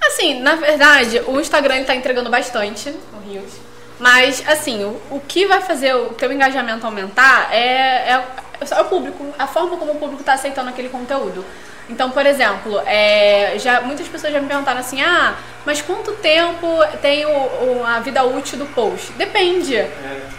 [0.00, 3.52] Assim, na verdade, o Instagram ele tá entregando bastante, o Reels.
[3.98, 8.24] Mas, assim, o, o que vai fazer o teu engajamento aumentar é, é,
[8.70, 11.44] é o público, a forma como o público tá aceitando aquele conteúdo.
[11.90, 15.34] Então, por exemplo, é, já, muitas pessoas já me perguntaram assim, ah,
[15.64, 16.66] mas quanto tempo
[17.00, 19.10] tem o, o- a vida útil do post?
[19.12, 19.74] Depende.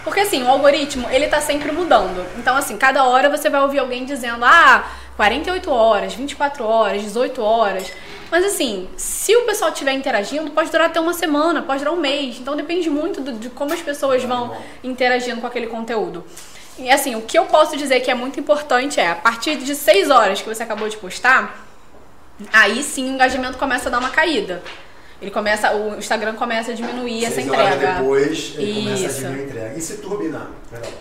[0.04, 2.24] Porque assim, o algoritmo, ele tá sempre mudando.
[2.38, 4.84] Então, assim, cada hora você vai ouvir alguém dizendo, ah,
[5.18, 7.92] 48 horas, 24 horas, 18 horas.
[8.32, 12.00] Mas assim, se o pessoal estiver interagindo, pode durar até uma semana, pode durar um
[12.00, 12.38] mês.
[12.40, 16.24] Então depende muito do- de como as pessoas vão interagindo com aquele conteúdo.
[16.78, 19.76] E assim, o que eu posso dizer que é muito importante é, a partir de
[19.76, 21.66] 6 horas que você acabou de postar,
[22.54, 24.62] aí sim o engajamento começa a dar uma caída.
[25.22, 27.94] Ele começa, o Instagram começa a diminuir essa Seis horas entrega.
[27.96, 29.18] depois, ele começa a Isso.
[29.18, 29.78] diminuir a entrega.
[29.78, 30.48] E se turbinar?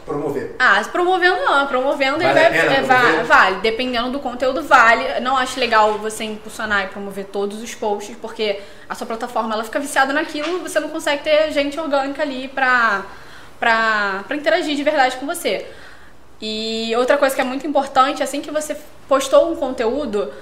[0.05, 0.57] Promover.
[0.59, 5.21] Ah, se promovendo não, promovendo Vale ele vai, é, vale, dependendo do conteúdo vale.
[5.21, 8.59] Não acho legal você impulsionar e promover todos os posts, porque
[8.89, 13.05] a sua plataforma ela fica viciada naquilo, você não consegue ter gente orgânica ali pra,
[13.61, 15.65] pra, pra interagir de verdade com você.
[16.41, 18.77] E outra coisa que é muito importante, assim que você
[19.09, 20.33] postou um conteúdo,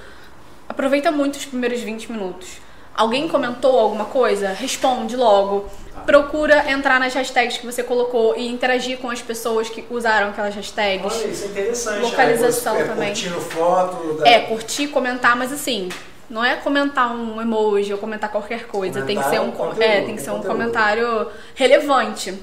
[0.66, 2.64] aproveita muito os primeiros 20 minutos.
[2.97, 4.49] Alguém comentou alguma coisa?
[4.49, 5.66] Responde logo.
[6.07, 10.55] Procura entrar nas hashtags que você colocou e interagir com as pessoas que usaram aquelas
[10.55, 11.05] hashtags.
[11.05, 12.01] Olha, isso é interessante.
[12.03, 13.09] Localização Aí você, é, também.
[13.09, 14.14] Curtindo foto.
[14.14, 14.28] Da...
[14.28, 15.88] É, curtir, comentar, mas assim,
[16.30, 19.03] não é comentar um emoji ou comentar qualquer coisa.
[19.03, 20.53] tem que ser um, Comentar conteúdo, é, tem que ser um conteúdo.
[20.53, 22.34] comentário relevante.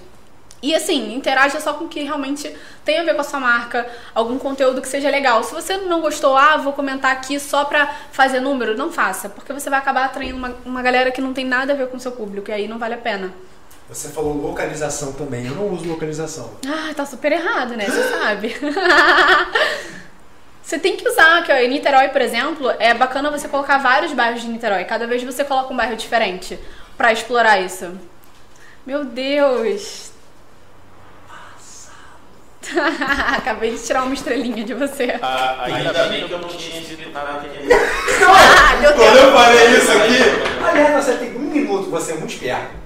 [0.63, 2.55] E assim, interaja só com o que realmente
[2.85, 3.85] tem a ver com a sua marca,
[4.15, 5.43] algum conteúdo que seja legal.
[5.43, 9.51] Se você não gostou, ah, vou comentar aqui só pra fazer número, não faça, porque
[9.51, 11.99] você vai acabar atraindo uma, uma galera que não tem nada a ver com o
[11.99, 13.33] seu público, e aí não vale a pena.
[13.89, 15.45] Você falou localização também.
[15.45, 16.51] Eu não uso localização.
[16.65, 17.85] Ah, tá super errado, né?
[17.85, 18.55] Você sabe.
[20.63, 24.13] Você tem que usar, que ó, em Niterói, por exemplo, é bacana você colocar vários
[24.13, 24.85] bairros de Niterói.
[24.85, 26.57] Cada vez você coloca um bairro diferente
[26.95, 27.91] pra explorar isso.
[28.85, 30.12] Meu Deus!
[33.37, 35.17] Acabei de tirar uma estrelinha de você.
[35.21, 37.49] Ah, ainda bem que eu não tinha escrito nada aqui.
[38.25, 39.23] Ah, meu Quando Deus!
[39.23, 42.83] eu falei isso aqui, aliás, você tem um minuto, você é muito esperto.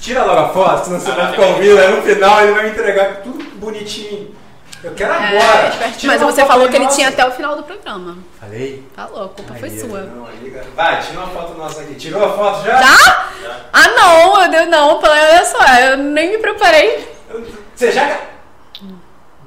[0.00, 2.68] Tira logo a foto, senão você Ah, vai ficar ouvindo, aí no final ele vai
[2.68, 4.34] entregar tudo bonitinho.
[4.82, 5.70] Eu quero É, agora.
[5.98, 6.96] Tira Mas você falou que ele nossa.
[6.96, 8.16] tinha até o final do programa.
[8.38, 8.84] Falei?
[8.94, 10.02] Falou, a culpa foi Aí, sua.
[10.02, 10.56] Não, aí.
[10.76, 11.94] Vai, tira uma foto nossa aqui.
[11.96, 12.80] Tirou a foto já?
[12.80, 13.28] Já?
[13.72, 17.08] Ah, não, eu não, olha só, eu nem me preparei.
[17.74, 18.20] Você já.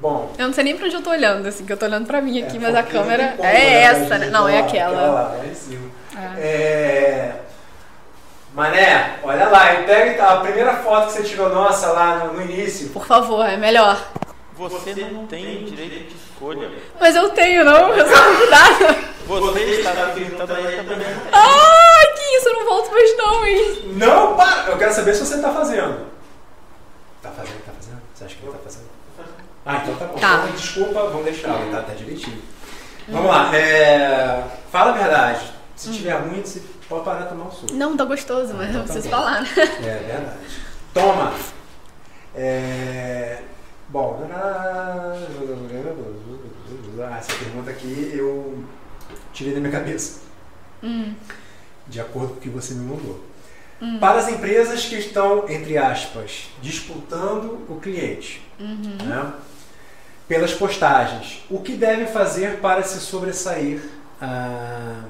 [0.02, 0.32] Bom.
[0.36, 2.20] Eu não sei nem pra onde eu tô olhando, assim, que eu tô olhando pra
[2.20, 4.24] mim aqui, é, mas a câmera tem é pra essa, né?
[4.24, 5.00] gente, Não, é lá, aquela.
[5.00, 5.88] lá, lá em cima.
[6.16, 6.40] É.
[6.40, 7.40] É...
[8.52, 12.42] Mané, olha lá, e pega a primeira foto que você tirou nossa lá no, no
[12.42, 12.88] início.
[12.88, 13.96] Por favor, é melhor.
[14.56, 16.68] Você não tem direito de escolha.
[17.00, 17.94] Mas eu tenho, não?
[17.94, 18.98] Eu sou convidada.
[19.28, 21.06] Você está acreditando aí também.
[21.30, 23.82] Ai, que isso, eu não volto mais não, hein?
[23.94, 24.64] Não, para!
[24.72, 26.06] Eu quero saber se você tá fazendo.
[27.22, 28.02] Tá fazendo, tá fazendo?
[28.12, 28.91] Você acha que ele tá fazendo?
[29.64, 30.18] Ah, então tá bom.
[30.18, 30.42] Tá.
[30.44, 32.40] Então, desculpa, vamos deixar, tá, tá direitinho.
[33.08, 34.44] Vamos lá, é...
[34.70, 35.52] fala a verdade.
[35.76, 37.72] Se tiver ruim, você pode parar de tomar um suco.
[37.72, 39.16] Não, tá gostoso, mas eu Então tá preciso bom.
[39.16, 39.48] falar, né?
[39.56, 40.38] É verdade.
[40.94, 41.32] Toma!
[42.34, 43.42] É...
[43.88, 45.16] Bom, ah,
[47.18, 48.64] essa pergunta aqui eu
[49.32, 50.20] tirei da minha cabeça.
[50.82, 51.14] Hum.
[51.86, 53.20] De acordo com o que você me mandou.
[53.98, 58.40] Para as empresas que estão, entre aspas, disputando o cliente.
[58.60, 58.96] Uhum.
[59.04, 59.32] né?
[60.28, 61.42] Pelas postagens.
[61.50, 63.80] O que devem fazer para se sobressair?
[64.20, 65.02] Ah,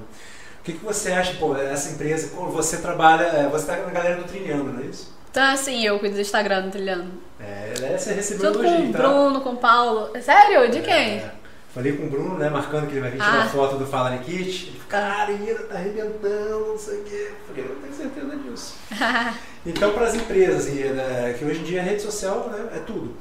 [0.60, 4.16] o que, que você acha, pô, essa empresa, você trabalha, é, você está na galera
[4.16, 5.12] do Trilhando, não é isso?
[5.30, 7.10] Então, assim, eu cuido do Instagram do Trilhando.
[7.40, 8.98] É, você recebeu Junto com elogio, o tá?
[8.98, 10.10] Bruno, com o Paulo.
[10.22, 10.70] Sério?
[10.70, 11.18] De quem?
[11.18, 11.30] É,
[11.74, 13.48] falei com o Bruno, né, marcando que ele vai vir tirar Ah.
[13.48, 14.68] foto do Fala Nikit.
[14.68, 17.30] Ele falou, cara, Ira tá arrebentando, não sei o quê.
[17.30, 18.74] Eu falei, não tenho certeza disso.
[19.64, 23.14] Então, para as empresas, né, que hoje em dia a rede social né, é tudo.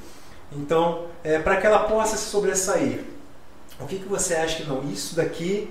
[0.52, 3.04] Então, é, para que ela possa se sobressair,
[3.80, 4.84] o que, que você acha que não?
[4.92, 5.70] Isso daqui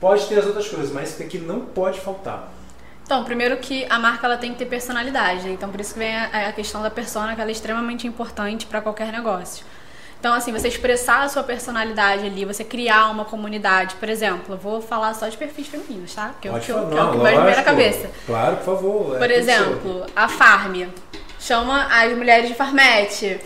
[0.00, 2.52] pode ter as outras coisas, mas isso daqui não pode faltar.
[3.04, 5.52] Então, primeiro que a marca ela tem que ter personalidade, né?
[5.52, 8.66] Então, por isso que vem a, a questão da persona, que ela é extremamente importante
[8.66, 9.64] para qualquer negócio.
[10.20, 13.94] Então, assim, você expressar a sua personalidade ali, você criar uma comunidade.
[13.94, 16.34] Por exemplo, eu vou falar só de perfis femininos, tá?
[16.40, 18.10] Que é Pode que, falar, que é o que vai me na cabeça.
[18.26, 19.16] Claro, por favor.
[19.16, 20.88] é Por exemplo, a Farm
[21.38, 23.40] chama as mulheres de Farmete.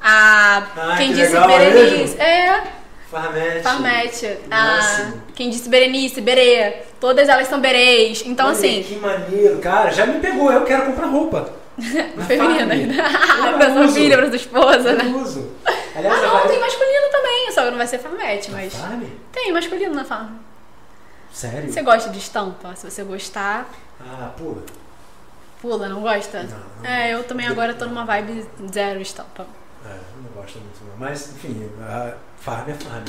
[0.00, 1.96] A Ah, quem que disse legal, Berenice.
[2.16, 2.22] mesmo?
[2.22, 2.62] É,
[3.10, 3.62] Farmete.
[3.62, 4.38] Farmete.
[4.50, 5.22] A, Máximo.
[5.34, 6.82] quem disse Berenice, Berê.
[7.00, 8.22] Todas elas são berês.
[8.26, 11.52] Então, Olha, assim, Que maneiro, cara, já me pegou, eu quero comprar roupa.
[12.16, 12.74] Na feminina.
[13.04, 13.54] Farm.
[13.58, 15.04] pra sua filha, pra sua esposa, né?
[15.04, 15.52] Eu uso.
[15.64, 18.74] Ah, Aliás, a não, Valéria- tem masculino também, só que não vai ser Farmete, mas.
[18.74, 19.02] Farm?
[19.32, 20.28] Tem masculino na Farm.
[21.32, 21.72] Sério?
[21.72, 22.74] Você gosta de estampa?
[22.74, 23.68] Se você gostar,
[24.00, 24.62] Ah, pula.
[25.62, 26.42] pula, não gosta?
[26.42, 29.46] Não, não É, eu também agora tô numa vibe zero estampa.
[29.88, 30.96] É, não gosto muito não.
[30.98, 33.04] Mas, enfim, a farm é farm.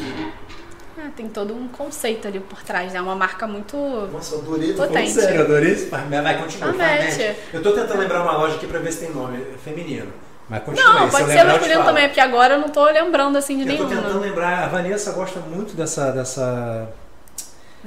[0.98, 3.02] Ah, tem todo um conceito ali por trás, né?
[3.02, 3.78] Uma marca muito.
[4.12, 6.10] Nossa, eu adorei, tô falando sério, eu adorei esse farm.
[6.10, 6.74] Vai, continua.
[6.74, 7.36] Farmete.
[7.54, 10.12] Eu tô tentando lembrar uma loja aqui pra ver se tem nome é feminino.
[10.50, 12.84] Mas continua Não, aí, se pode eu ser masculino também, porque agora eu não tô
[12.86, 14.26] lembrando assim de Eu tô tentando nenhuma.
[14.26, 16.12] lembrar, a Vanessa gosta muito dessa.
[16.12, 16.90] dessa...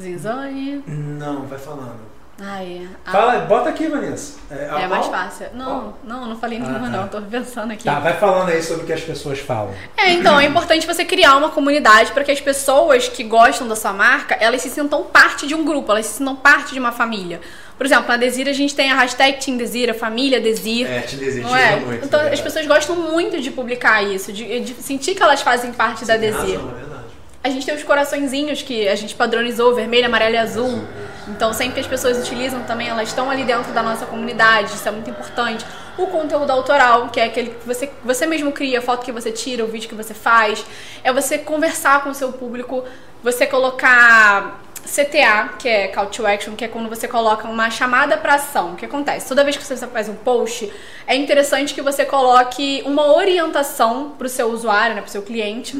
[0.01, 0.83] Zinzane.
[0.87, 2.01] Não, vai falando.
[2.41, 4.35] Ai, a- Fala, bota aqui, Vanessa.
[4.51, 5.47] É, é mais fácil.
[5.55, 6.97] Não, não, não falei Ah, nenhuma, tá.
[6.97, 7.09] não.
[7.09, 7.85] Tô pensando aqui.
[7.85, 9.73] Tá, vai falando aí sobre o que as pessoas falam.
[9.97, 13.77] É, então, é importante você criar uma comunidade para que as pessoas que gostam da
[13.77, 16.91] sua marca, elas se sintam parte de um grupo, elas se sintam parte de uma
[16.91, 17.41] família.
[17.77, 20.87] Por exemplo, na Desir a gente tem a hashtag Team Desir, a família Desir.
[20.91, 21.77] É, te desejo Não é?
[21.77, 22.05] muito.
[22.07, 25.73] então é as pessoas gostam muito de publicar isso, de, de sentir que elas fazem
[25.73, 26.57] parte da Tem Desir.
[26.59, 27.02] razão, é verdade.
[27.45, 30.85] A gente tem os coraçõezinhos que a gente padronizou, vermelho, amarelo e azul.
[31.27, 34.89] Então, sempre que as pessoas utilizam também, elas estão ali dentro da nossa comunidade, isso
[34.89, 35.65] é muito importante.
[35.99, 39.33] O conteúdo autoral, que é aquele que você, você mesmo cria, a foto que você
[39.33, 40.65] tira, o vídeo que você faz.
[41.03, 42.85] É você conversar com o seu público,
[43.25, 48.17] você colocar CTA, que é Call to Action, que é quando você coloca uma chamada
[48.17, 48.75] para ação.
[48.75, 49.27] O que acontece?
[49.27, 50.73] Toda vez que você faz um post,
[51.09, 55.23] é interessante que você coloque uma orientação para o seu usuário, né, para o seu
[55.23, 55.77] cliente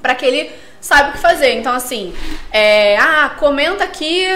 [0.00, 1.54] para que ele saiba o que fazer.
[1.54, 2.14] Então, assim,
[2.50, 4.26] é, ah, comenta aqui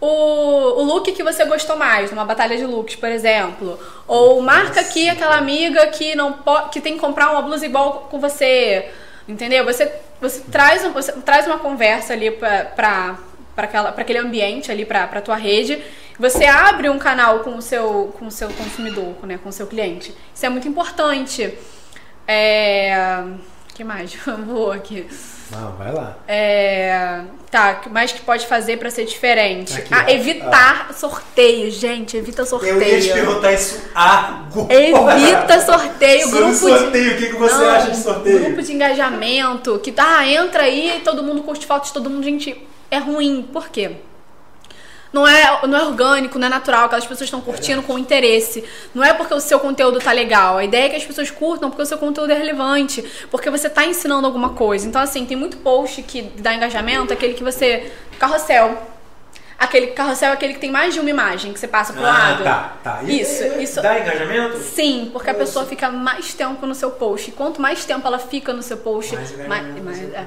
[0.00, 3.78] o, o look que você gostou mais, numa batalha de looks, por exemplo.
[4.06, 6.38] Ou marca aqui aquela amiga que não
[6.70, 8.88] que tem que comprar uma blusa igual com você.
[9.26, 9.64] Entendeu?
[9.64, 9.90] Você,
[10.20, 12.64] você, traz, um- você traz uma conversa ali pra.
[12.64, 13.18] pra
[13.54, 15.80] para aquele ambiente ali para a tua rede,
[16.18, 19.68] você abre um canal com o seu com o seu consumidor, né, com o seu
[19.68, 20.12] cliente.
[20.34, 21.56] Isso é muito importante.
[22.26, 23.22] É,
[23.74, 24.14] que mais?
[24.46, 25.06] Vou aqui.
[25.50, 26.16] Não, vai lá.
[26.26, 29.76] É, tá, o que mais que pode fazer pra ser diferente?
[29.76, 30.10] Aqui, ah, ó.
[30.10, 32.80] evitar sorteio, gente, evita sorteio.
[32.80, 34.74] Eu ia te perguntar isso agora.
[34.74, 38.44] Evita sorteio, Sobre grupo sorteio, de o que, que você Não, acha de sorteio?
[38.44, 42.56] Grupo de engajamento, que tá, entra aí, todo mundo curte fotos, todo mundo, gente,
[42.90, 43.46] é ruim.
[43.52, 43.96] Por quê?
[45.14, 48.64] Não é, não é orgânico, não é natural, aquelas pessoas estão curtindo com interesse.
[48.92, 50.58] Não é porque o seu conteúdo tá legal.
[50.58, 53.00] A ideia é que as pessoas curtam porque o seu conteúdo é relevante,
[53.30, 54.88] porque você tá ensinando alguma coisa.
[54.88, 57.92] Então, assim, tem muito post que dá engajamento, aquele que você.
[58.18, 58.76] Carrossel.
[59.56, 62.08] Aquele carrossel é aquele que tem mais de uma imagem que você passa pro Ah,
[62.08, 62.42] lado.
[62.42, 63.00] tá, tá.
[63.04, 63.80] E- Isso, e- isso.
[63.80, 64.58] Dá engajamento?
[64.58, 65.44] Sim, porque a Nossa.
[65.46, 67.30] pessoa fica mais tempo no seu post.
[67.30, 70.10] E quanto mais tempo ela fica no seu post, Mais mais, mais- é.
[70.12, 70.26] Cara,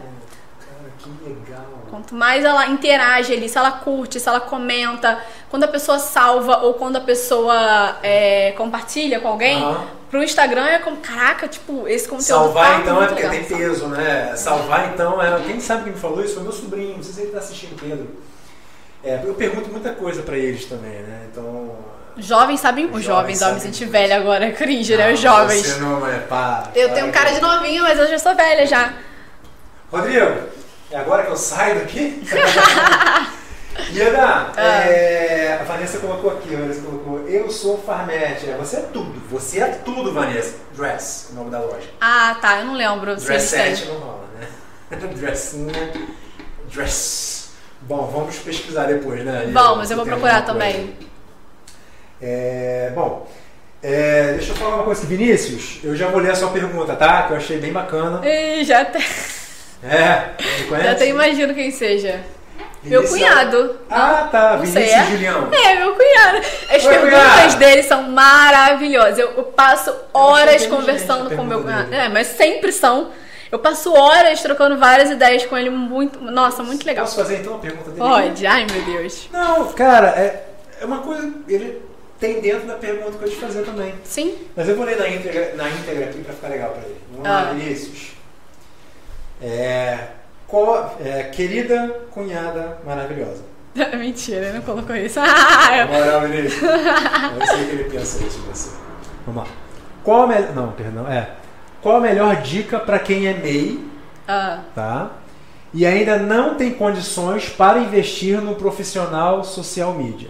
[0.98, 1.77] que legal.
[1.98, 5.20] Quanto mais ela interage ali, se ela curte, se ela comenta,
[5.50, 9.88] quando a pessoa salva ou quando a pessoa é, compartilha com alguém, Aham.
[10.12, 13.32] pro Instagram é como, caraca, tipo, esse conteúdo Salvar tá então é porque legal.
[13.48, 14.36] tem peso, né?
[14.36, 15.42] Salvar então é.
[15.42, 17.80] Quem sabe quem me falou isso foi meu sobrinho, não sei se ele tá assistindo,
[17.80, 18.08] Pedro.
[19.04, 21.22] É, eu pergunto muita coisa pra eles também, né?
[21.32, 21.76] Então.
[22.18, 23.92] Jovens sabem, os Jovens jovens, me senti muito.
[23.92, 25.08] velha agora, cringe, né?
[25.08, 25.66] Não, Os jovens.
[25.66, 26.70] Você não é pá.
[26.76, 28.94] Eu tenho um cara de novinho, mas eu já sou velha já.
[29.92, 30.26] Rodrigo,
[30.92, 32.24] é agora que eu saio daqui?
[33.94, 34.88] Ieda, Ah.
[34.90, 38.50] é, a Vanessa colocou aqui, a Vanessa colocou, eu sou farmete.
[38.50, 40.56] É, Você é tudo, você é tudo, Vanessa.
[40.76, 41.88] Dress, o nome da loja.
[42.02, 43.26] Ah, tá, eu não lembro têm.
[43.26, 44.48] Dressette não rola, né?
[45.16, 45.94] Dressinha,
[46.74, 47.50] dress.
[47.82, 49.50] Bom, vamos pesquisar depois, né?
[49.54, 50.96] Vamos, eu vou procurar também.
[52.20, 53.30] É, bom,
[53.84, 55.16] é, deixa eu falar uma coisa aqui.
[55.16, 57.24] Vinícius, eu já vou ler a sua pergunta, tá?
[57.24, 58.22] Que eu achei bem bacana.
[58.28, 59.00] Ih, já até,
[59.84, 60.86] É, me conhece?
[60.88, 62.20] já até imagino quem seja.
[62.84, 63.76] Meu cunhado.
[63.90, 64.52] Ah, tá.
[64.58, 65.06] Não Vinícius sei, é?
[65.06, 65.50] Julião.
[65.52, 66.38] É, meu cunhado.
[66.70, 67.56] As Oi, perguntas cunhado.
[67.58, 69.20] dele são maravilhosas.
[69.20, 71.90] Eu, eu passo horas inteligente conversando com meu cunhado.
[71.90, 72.02] dele.
[72.04, 73.12] É, mas sempre são.
[73.52, 75.70] Eu passo horas trocando várias ideias com ele.
[75.70, 76.20] Muito.
[76.22, 77.06] Nossa, muito legal.
[77.06, 78.00] Posso fazer então a pergunta dele?
[78.00, 78.46] Pode.
[78.48, 79.28] Ai, meu Deus.
[79.34, 80.46] Não, cara, é,
[80.82, 81.30] é uma coisa.
[81.48, 81.82] Ele
[82.20, 83.94] tem dentro da pergunta que eu te fazer também.
[84.04, 84.36] Sim?
[84.56, 86.98] Mas eu vou ler na íntegra, na íntegra aqui pra ficar legal pra ele.
[87.12, 87.54] Vamos lá, Ah.
[87.54, 88.17] Vinícius.
[89.42, 89.98] É,
[90.48, 93.44] qual- é, querida cunhada maravilhosa.
[93.98, 95.20] Mentira, ele não colocou isso.
[95.24, 96.62] Ah, eu- Vinícius.
[97.40, 98.70] Eu sei que ele pensa isso de você.
[99.26, 99.50] Vamos lá.
[100.04, 100.54] Qual a melhor.
[100.56, 101.08] Não, perdão.
[101.08, 101.30] É.
[101.82, 103.80] Qual a melhor dica pra quem é MEI,
[104.28, 105.12] Ah, tá?
[105.74, 110.30] E ainda não tem condições para investir no profissional social media?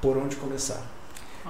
[0.00, 0.80] Por onde começar?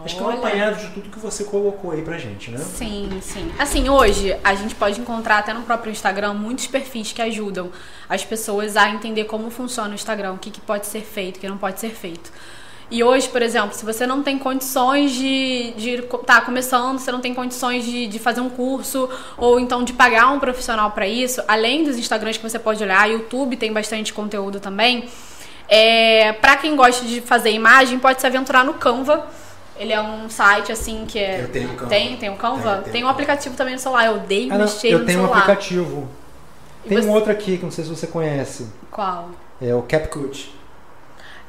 [0.05, 2.59] Acho que é um apanhado de tudo que você colocou aí pra gente, né?
[2.59, 3.51] Sim, sim.
[3.59, 7.71] Assim, hoje a gente pode encontrar até no próprio Instagram muitos perfis que ajudam
[8.09, 11.41] as pessoas a entender como funciona o Instagram, o que, que pode ser feito, o
[11.41, 12.33] que não pode ser feito.
[12.91, 17.21] E hoje, por exemplo, se você não tem condições de estar tá começando, você não
[17.21, 21.43] tem condições de, de fazer um curso ou então de pagar um profissional para isso,
[21.47, 25.07] além dos Instagrams que você pode olhar, YouTube tem bastante conteúdo também.
[25.69, 29.27] É, para quem gosta de fazer imagem, pode se aventurar no Canva.
[29.79, 31.43] Ele é um site assim que é.
[31.43, 31.87] Eu tenho o Canva.
[31.89, 32.77] Tem, tem o Canva?
[32.85, 34.07] Tem, tenho um o aplicativo também no celular.
[34.07, 35.39] Eu odeio Ah, mexer eu no tenho um celular.
[35.43, 36.09] aplicativo.
[36.85, 38.67] E Tem você- um outro aqui que não sei se você conhece.
[38.91, 39.31] Qual?
[39.63, 40.53] É o CapCut.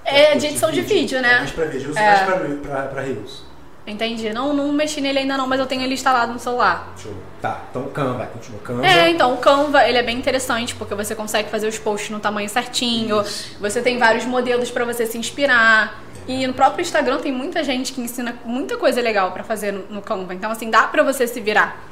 [0.06, 1.38] É de edição de vídeo, É né?
[1.40, 1.86] mais pra vídeo.
[1.86, 2.06] Eu uso É.
[2.08, 2.38] mais pra,
[2.70, 3.44] pra, pra Reels.
[3.88, 4.32] Entendi.
[4.32, 6.94] Não, não mexi nele ainda não, mas eu tenho ele instalado no celular.
[7.02, 7.14] Show.
[7.42, 8.60] Tá, então o Canva, continua.
[8.62, 8.86] Canva.
[8.86, 12.20] É, então o Canva, ele é bem interessante porque você consegue fazer os posts no
[12.20, 13.24] tamanho certinho.
[13.60, 16.00] Você tem vários modelos pra você se inspirar.
[16.30, 19.88] E no próprio Instagram tem muita gente que ensina muita coisa legal pra fazer no,
[19.90, 20.32] no Canva.
[20.36, 21.84] Então assim, dá pra você se virar.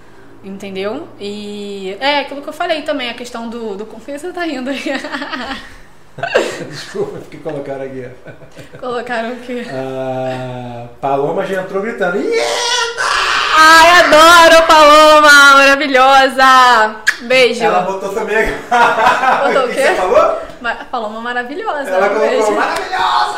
[0.43, 1.07] Entendeu?
[1.19, 3.75] E é aquilo que eu falei também, a questão do.
[3.75, 3.85] do...
[3.85, 4.83] Você tá rindo aí?
[6.69, 8.07] Desculpa, porque colocaram aqui.
[8.79, 9.65] Colocaram o quê?
[9.71, 12.17] Ah, Paloma já entrou gritando.
[12.17, 13.16] Yeah!
[13.59, 15.55] Ai, adoro Paloma!
[15.55, 16.95] Maravilhosa!
[17.21, 17.63] Beijo!
[17.63, 18.45] Ela botou também.
[19.47, 19.81] Botou o que quê?
[19.87, 20.41] você falou?
[20.61, 21.89] Ma- Paloma maravilhosa!
[21.89, 22.51] Ela colocou beijo!
[22.51, 23.37] maravilhosa!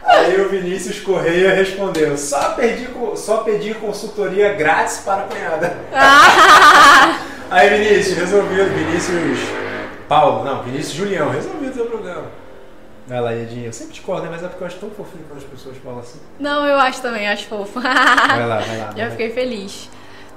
[0.04, 5.76] Aí o Vinícius Correia respondeu: só, perdi, co- só pedir consultoria grátis para a cunhada.
[7.50, 8.64] Aí Vinícius, resolvido.
[8.74, 9.38] Vinícius
[10.08, 12.24] Paulo, não, Vinícius Julião, resolvido o seu problema.
[13.10, 14.28] Vai lá, Edinho, eu sempre discordo, né?
[14.30, 16.20] mas é porque eu acho tão fofinho quando as pessoas falam assim.
[16.38, 17.80] Não, eu acho também, acho fofo.
[17.80, 18.92] Vai lá, vai lá.
[18.96, 19.10] Já vai.
[19.10, 19.90] fiquei feliz.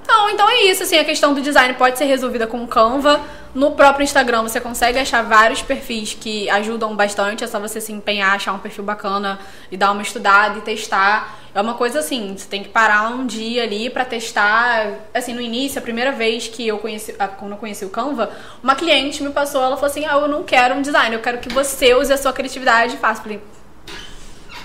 [0.04, 3.22] Então, então é isso, assim, a questão do design pode ser resolvida com Canva.
[3.56, 7.94] No próprio Instagram você consegue achar vários perfis que ajudam bastante, é só você se
[7.94, 9.40] empenhar, achar um perfil bacana
[9.72, 11.40] e dar uma estudada e testar.
[11.56, 14.92] É uma coisa assim, você tem que parar um dia ali pra testar.
[15.14, 18.30] Assim, no início, a primeira vez que eu conheci, ah, quando eu conheci o Canva,
[18.62, 21.38] uma cliente me passou, ela falou assim: "Ah, eu não quero um design, eu quero
[21.38, 23.22] que você use a sua criatividade e faça".
[23.22, 23.42] Eu Falei,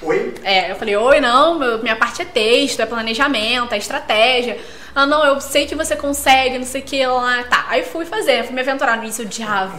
[0.03, 0.35] Oi?
[0.45, 4.59] é, eu falei, oi, não, meu- minha parte é texto, é planejamento, é estratégia.
[4.95, 7.45] Ah, não, eu sei que você consegue, não sei o que lá.
[7.45, 9.79] Tá, aí fui fazer, fui me aventurar no início, eu odiava.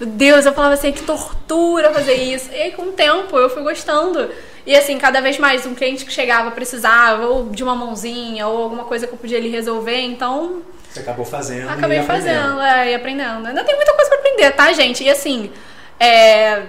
[0.00, 2.50] Meu Deus, eu falava assim, que tortura fazer isso.
[2.52, 4.30] E aí, com o tempo, eu fui gostando.
[4.66, 8.64] E assim, cada vez mais, um cliente que chegava precisava, ou de uma mãozinha, ou
[8.64, 10.60] alguma coisa que eu podia ali resolver, então
[10.90, 11.70] Você acabou fazendo.
[11.70, 12.26] Acabei e aprendendo.
[12.34, 13.46] fazendo, é, e aprendendo.
[13.46, 15.04] Ainda tem muita coisa pra aprender, tá, gente?
[15.04, 15.50] E assim,
[16.00, 16.62] é,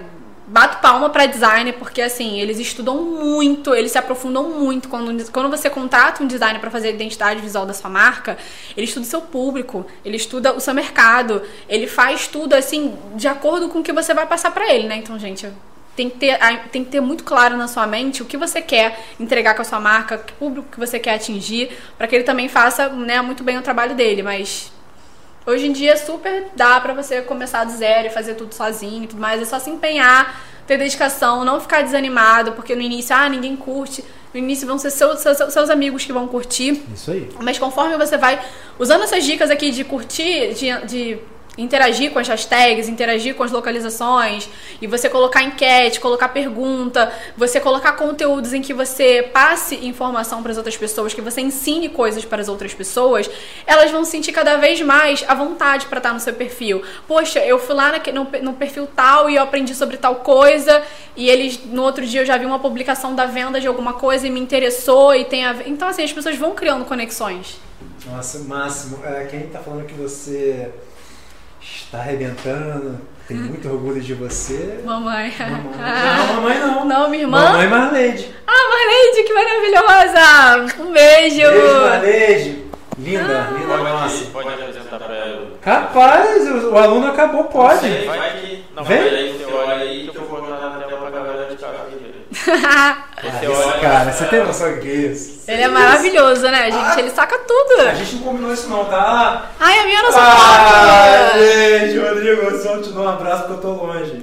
[0.48, 4.88] bato palma pra designer, porque assim, eles estudam muito, eles se aprofundam muito.
[4.88, 8.38] Quando, quando você contrata um designer pra fazer a identidade visual da sua marca,
[8.76, 13.28] ele estuda o seu público, ele estuda o seu mercado, ele faz tudo assim, de
[13.28, 14.96] acordo com o que você vai passar pra ele, né?
[14.96, 15.48] Então, gente.
[15.94, 16.38] Tem que, ter,
[16.70, 19.64] tem que ter muito claro na sua mente o que você quer entregar com a
[19.64, 23.42] sua marca, que público que você quer atingir, pra que ele também faça né, muito
[23.42, 24.22] bem o trabalho dele.
[24.22, 24.70] Mas
[25.48, 29.06] Hoje em dia super dá pra você começar do zero e fazer tudo sozinho e
[29.06, 29.40] tudo mais.
[29.40, 34.04] É só se empenhar, ter dedicação, não ficar desanimado, porque no início, ah, ninguém curte.
[34.34, 36.82] No início vão ser seus, seus, seus amigos que vão curtir.
[36.94, 37.30] Isso aí.
[37.40, 38.38] Mas conforme você vai
[38.78, 41.18] usando essas dicas aqui de curtir, de, de
[41.58, 44.48] interagir com as hashtags, interagir com as localizações,
[44.80, 50.52] e você colocar enquete, colocar pergunta, você colocar conteúdos em que você passe informação para
[50.52, 53.28] as outras pessoas, que você ensine coisas para as outras pessoas,
[53.66, 56.82] elas vão sentir cada vez mais a vontade para estar no seu perfil.
[57.06, 60.82] Poxa, eu fui lá no, no perfil tal e eu aprendi sobre tal coisa,
[61.16, 64.26] e eles no outro dia eu já vi uma publicação da venda de alguma coisa
[64.26, 65.56] e me interessou e tem a.
[65.66, 67.58] Então assim, as pessoas vão criando conexões.
[68.06, 70.70] Nossa, Máximo, é, quem tá falando que você
[71.76, 74.80] está arrebentando, tem muito orgulho de você.
[74.84, 75.32] Mamãe.
[75.38, 76.16] Mamãe.
[76.16, 76.84] Não, mamãe não.
[76.84, 77.42] Não, minha irmã.
[77.44, 78.34] Mamãe Marleide.
[78.46, 80.82] Ah, Ah, Marleide, que maravilhosa!
[80.82, 81.36] Um beijo!
[81.50, 82.68] Beijo, Marleide.
[82.98, 84.24] Linda, linda nossa.
[84.32, 85.52] Pode apresentar pra ela.
[85.64, 87.80] Rapaz, o, o aluno acabou, pode.
[87.80, 88.64] sei, vai que.
[88.74, 89.00] Não, Vem.
[89.02, 91.72] mas aí você olha aí que eu vou botar na tela pra galera de casa
[91.90, 91.94] ver.
[91.94, 92.27] Aí Ah, você
[93.24, 93.80] esse olha.
[93.80, 95.42] cara, você tem noção que é isso?
[95.48, 96.98] Ele é maravilhoso, né, gente?
[97.00, 97.96] Ele saca A tudo.
[97.96, 99.46] gente não combinou isso não, tá?
[99.58, 103.60] Ai, a minha não Ah, gente, Rodrigo, eu só te dou um abraço porque eu
[103.60, 104.22] tô longe.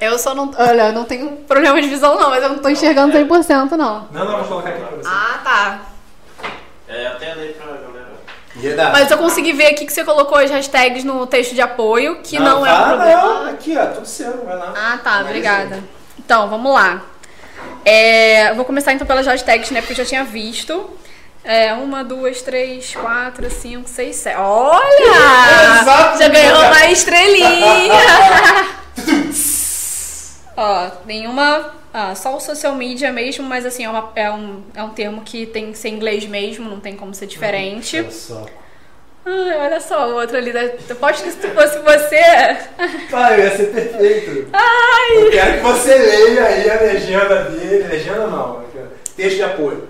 [0.00, 0.50] Eu só não.
[0.58, 4.08] Olha, eu não tenho problema de visão, não, mas eu não tô enxergando 100%, não.
[4.12, 5.08] Não, não, vou colocar aqui pra você.
[5.08, 5.78] Ah, tá.
[6.88, 8.90] É, até ali pra galera.
[8.92, 12.38] Mas eu consegui ver aqui que você colocou as hashtags no texto de apoio, que
[12.38, 13.22] não, é um problema.
[13.22, 14.72] Não, aqui, ó, tudo seu, vai lá.
[14.74, 15.82] Ah, tá, obrigada.
[16.18, 17.02] Então, vamos lá.
[17.84, 19.80] É, vou começar então pelas hashtags, né?
[19.80, 20.90] Porque eu já tinha visto.
[21.44, 24.36] É, uma, duas, três, quatro, cinco, seis, sete.
[24.36, 25.80] Olha!
[25.80, 26.66] Exato, já ganhou cara.
[26.74, 27.92] uma estrelinha!
[30.56, 31.74] Ó, nenhuma.
[31.92, 35.22] Ah, só o social media mesmo, mas assim, é, uma- é um, é um termo
[35.22, 38.04] que tem que ser inglês mesmo, não tem como ser diferente.
[38.12, 38.44] Só.
[39.28, 40.52] Ai, olha só o outro ali.
[40.52, 40.62] Da...
[40.62, 42.22] Eu posso que se fosse você.
[43.10, 44.48] Pai, ia ser perfeito.
[44.52, 45.16] Ai!
[45.24, 47.88] Eu quero que você leia aí a legenda dele.
[47.88, 48.62] Legenda não,
[49.16, 49.88] texto de apoio.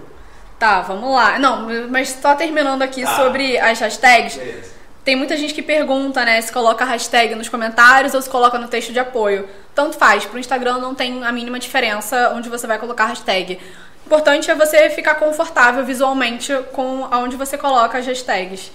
[0.59, 1.39] Tá, vamos lá.
[1.39, 3.15] Não, mas só terminando aqui Tá.
[3.17, 4.37] sobre as hashtags.
[4.37, 4.77] Beleza.
[5.05, 8.59] Tem muita gente que pergunta, né, se coloca a hashtag nos comentários ou se coloca
[8.59, 9.49] no texto de apoio.
[9.73, 13.61] Tanto faz, pro Instagram não tem a mínima diferença onde você vai colocar a hashtag.
[14.03, 18.73] O importante é você ficar confortável visualmente com aonde você coloca as hashtags.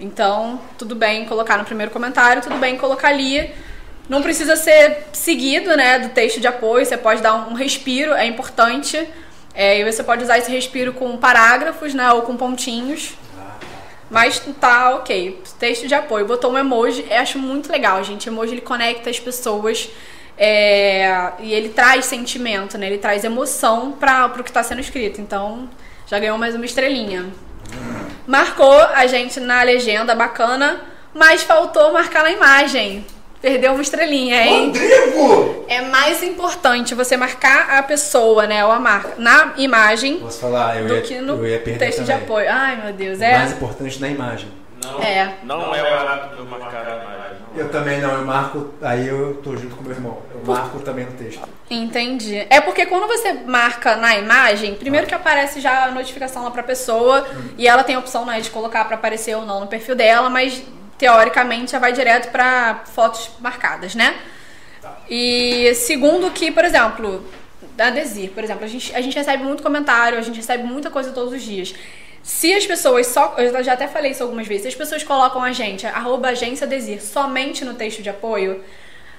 [0.00, 3.52] Então, tudo bem colocar no primeiro comentário, tudo bem colocar ali.
[4.08, 8.26] Não precisa ser seguido, né, do texto de apoio, você pode dar um respiro, é
[8.26, 9.08] importante.
[9.54, 13.14] É, e você pode usar esse respiro com parágrafos, né, ou com pontinhos.
[14.10, 15.40] Mas tá ok.
[15.58, 16.26] Texto de apoio.
[16.26, 17.06] Botou um emoji.
[17.08, 18.28] Eu acho muito legal, gente.
[18.28, 19.88] Emoji ele conecta as pessoas.
[20.36, 22.86] é, e ele traz sentimento, né?
[22.86, 25.20] Ele traz emoção para pro que tá sendo escrito.
[25.20, 25.68] Então,
[26.06, 27.26] já ganhou mais uma estrelinha.
[28.30, 30.80] Marcou a gente na legenda, bacana.
[31.12, 33.04] Mas faltou marcar na imagem.
[33.42, 34.66] Perdeu uma estrelinha, hein?
[34.66, 35.64] Rodrigo!
[35.66, 38.64] É mais importante você marcar a pessoa, né?
[38.64, 40.78] Ou a marca na imagem Posso falar?
[40.78, 42.22] Eu, do ia, que no eu ia perder texto de também.
[42.22, 42.46] apoio.
[42.48, 43.18] Ai, meu Deus.
[43.18, 43.38] O É.
[43.38, 44.48] mais importante na imagem.
[44.82, 45.34] Não É.
[45.42, 47.36] não é o hábito de eu marcar a imagem.
[47.54, 47.62] não é.
[47.62, 50.22] Eu também não, eu marco, aí eu tô junto com meu irmão.
[50.34, 51.42] Eu marco também no texto.
[51.68, 52.46] Entendi.
[52.48, 56.62] É porque quando você marca na imagem, primeiro que aparece já a notificação lá pra
[56.62, 57.26] pessoa
[57.58, 60.30] e ela tem a opção né, de colocar pra aparecer ou não no perfil dela,
[60.30, 60.62] mas
[60.96, 64.14] teoricamente já vai direto pra fotos marcadas, né?
[65.08, 67.24] E segundo que, por exemplo,
[67.74, 70.90] da Desir, por exemplo, a gente, a gente recebe muito comentário, a gente recebe muita
[70.90, 71.74] coisa todos os dias.
[72.22, 73.34] Se as pessoas só.
[73.38, 74.62] Eu já até falei isso algumas vezes.
[74.62, 78.62] Se as pessoas colocam a gente, arroba agência Desir, somente no texto de apoio,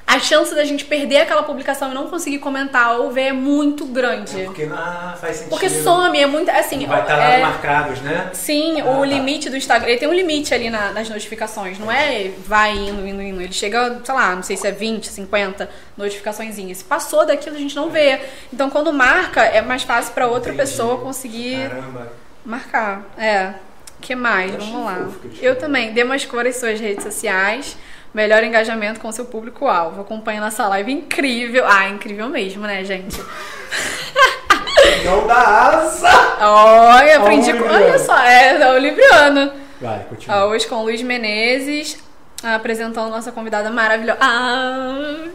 [0.06, 3.86] a chance da gente perder aquela publicação e não conseguir comentar ou ver é muito
[3.86, 4.44] grande.
[4.44, 5.50] Porque ah, faz sentido.
[5.52, 6.50] Porque some, é muito.
[6.52, 8.30] Assim, Vai estar lá é, marcados, né?
[8.34, 9.06] Sim, Ah, o tá.
[9.06, 9.90] limite do Instagram.
[9.90, 13.42] Ele tem um limite ali na- nas notificações, não é vai indo, indo, indo.
[13.42, 16.56] Ele chega, sei lá, não sei se é 20, 50 notificações.
[16.56, 18.20] Se passou daquilo, a gente não vê.
[18.54, 20.70] Então, quando marca, é mais fácil pra outra Entendi.
[20.70, 22.12] pessoa conseguir Caramba.
[22.46, 23.04] Marcar.
[23.18, 23.54] É.
[24.00, 24.54] que mais?
[24.54, 24.96] Eu Vamos lá.
[24.96, 25.94] fofo Eu também.
[25.94, 27.78] Dê mais cor às suas redes sociais.
[28.14, 30.02] Melhor engajamento com seu público-alvo.
[30.02, 31.66] Acompanhe nossa live incrível.
[31.66, 33.22] Ah, incrível mesmo, né, gente?
[35.06, 36.38] Não dá asa!
[36.42, 37.66] Olha, aprendi com.
[37.66, 39.52] Olha só, é, é o Libriano.
[39.80, 40.46] Vai, continua.
[40.46, 41.98] Hoje com o Luiz Menezes,
[42.44, 44.20] apresentando nossa convidada maravilhosa.
[44.22, 45.28] Ah,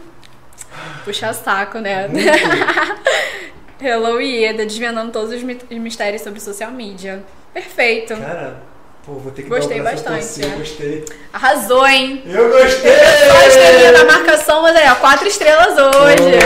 [1.03, 2.07] puxa saco, né?
[3.79, 7.23] Hello Ieda, desvendando todos os mi- mistérios sobre social media.
[7.53, 8.15] Perfeito.
[8.15, 8.61] Cara,
[9.05, 10.55] pô, vou ter que Gostei dar a bastante, torcer, é.
[10.57, 11.05] Gostei.
[11.31, 12.23] Arrasou, hein?
[12.25, 12.91] Eu gostei!
[12.91, 16.37] Só a estrelinha da marcação, mas aí, ó, quatro estrelas hoje.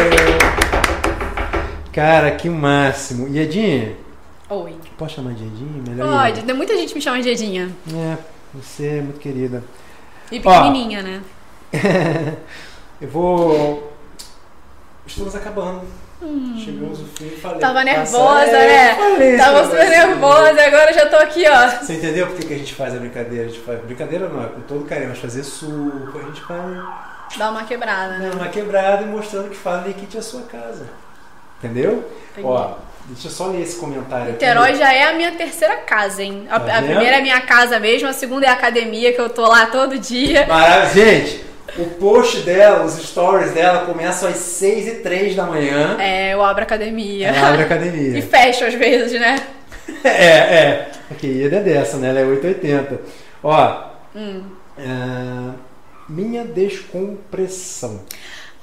[1.93, 3.27] Cara, que máximo.
[3.29, 3.95] E Edinha?
[4.49, 4.75] Oi.
[4.97, 5.83] Posso chamar de Edinha?
[5.87, 6.41] Melhor Pode, Ieda.
[6.47, 7.69] tem muita gente me chama de Edinha.
[7.93, 8.17] É,
[8.53, 9.63] você é muito querida.
[10.31, 11.21] E pequenininha, né?
[13.01, 13.93] Eu vou.
[15.07, 15.81] Estamos acabando.
[16.63, 17.29] Chegamos ao fim.
[17.41, 17.57] Falei.
[17.57, 17.59] Hum.
[17.59, 18.95] Tava Passa- nervosa, É, né?
[18.95, 21.67] falei, Tava super nervosa, agora eu já tô aqui, ó.
[21.83, 23.45] Você entendeu por que, que a gente faz a brincadeira?
[23.45, 26.59] A gente faz brincadeira não, é com todo carinho, mas fazer suco, a gente vai
[27.37, 28.25] Dá uma quebrada, né?
[28.29, 30.85] dando uma quebrada e mostrando que faz kit a sua casa.
[31.59, 32.09] Entendeu?
[32.31, 32.45] Entendi.
[32.47, 32.73] Ó,
[33.07, 34.45] deixa eu só ler esse comentário aqui.
[34.45, 36.47] Niterói já é a minha terceira casa, hein?
[36.51, 39.29] A, Tá a primeira é minha casa mesmo, a segunda é a academia, que eu
[39.29, 40.45] tô lá todo dia.
[40.47, 41.05] Maravilha.
[41.05, 41.45] Gente,
[41.77, 45.97] o post dela, os stories dela começam às 6 e 3 da manhã.
[45.99, 47.29] É, eu abro a academia.
[47.29, 48.21] Ela abre a e academia.
[48.23, 49.35] fecho às vezes, né?
[50.03, 50.91] É, é.
[51.11, 52.09] Aqui, Ieda é dessa, né?
[52.09, 52.99] Ela é 880.
[53.43, 53.83] Ó,
[54.15, 54.43] Hum.
[54.77, 55.53] é,
[56.09, 58.01] minha descompressão.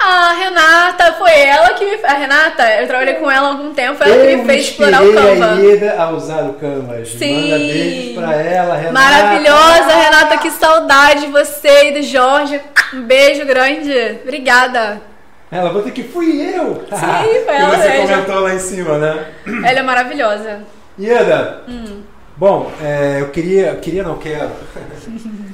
[0.00, 2.04] A Renata, foi ela que me.
[2.04, 5.02] A Renata, eu trabalhei com ela há algum tempo, ela que Eu me fez explorar
[5.02, 5.52] o Canva.
[5.52, 7.08] a Ieda a usar o Canvas.
[7.08, 7.42] Sim.
[7.50, 8.92] Manda beijos pra ela, Renata.
[8.92, 12.60] Maravilhosa, Renata, que saudade de você e do Jorge.
[12.94, 13.92] Um beijo grande.
[14.22, 15.02] Obrigada.
[15.50, 16.84] Ela vou ter que fui eu.
[16.92, 18.08] Sim, foi ela Que você mesmo.
[18.08, 19.24] comentou lá em cima, né?
[19.64, 20.60] Ela é maravilhosa.
[20.96, 22.02] Ieda, Hum.
[22.36, 24.50] bom, é, eu queria, queria não quero.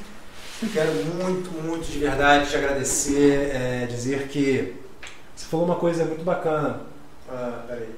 [0.63, 4.75] Eu quero muito, muito de verdade te agradecer, é, dizer que
[5.35, 6.81] você falou uma coisa muito bacana.
[7.29, 7.91] Ah, peraí.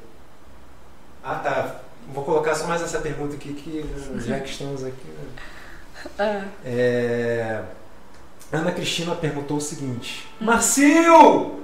[1.22, 1.76] Ah, tá.
[2.12, 3.84] Vou colocar só mais essa pergunta aqui, que
[4.26, 5.06] já que estamos aqui.
[5.06, 5.28] né?
[6.18, 6.44] Ah.
[6.64, 7.62] É,
[8.52, 11.60] Ana Cristina perguntou o seguinte: Marcio!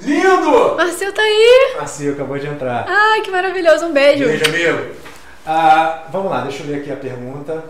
[0.00, 0.74] Lindo!
[0.76, 1.74] Marcelo tá aí.
[1.76, 2.84] Marcio acabou de entrar.
[2.88, 3.86] Ai, que maravilhoso.
[3.86, 4.24] Um beijo.
[4.24, 4.94] Beijo, amigo.
[5.46, 7.62] Ah, vamos lá, deixa eu ler aqui a pergunta.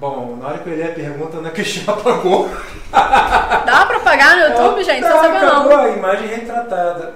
[0.00, 2.48] Bom, na hora que eu ler a pergunta, a Ana Cristina apagou.
[2.92, 5.02] Dá pra pagar no YouTube, gente?
[5.02, 5.84] Tá, sabe acabou não.
[5.84, 7.14] a imagem retratada.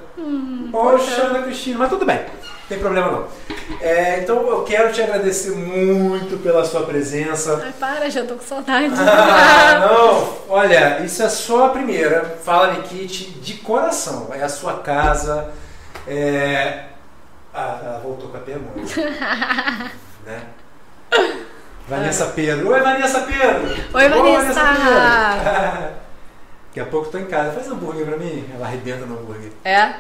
[0.73, 2.17] Poxa, Ana Cristina, mas tudo bem.
[2.19, 3.27] Não tem problema não.
[3.81, 7.63] É, então eu quero te agradecer muito pela sua presença.
[7.65, 8.93] Ai, para, já tô com saudade.
[8.99, 12.37] Ah, não, olha, isso é só a primeira.
[12.43, 14.31] Fala Nikit de coração.
[14.33, 15.51] É a sua casa.
[16.05, 16.87] É...
[17.55, 18.81] Ah, ela voltou com a pergunta.
[20.27, 20.43] né?
[21.97, 22.69] Vanessa Pedro.
[22.71, 23.85] Oi, Vanessa Pedro.
[23.95, 24.61] Oi, Vanessa.
[24.61, 26.03] Pedro.
[26.73, 27.53] Daqui a pouco eu tô em casa.
[27.53, 28.45] Faz hambúrguer pra mim.
[28.55, 29.51] Ela arrebenta no hambúrguer.
[29.65, 29.93] É?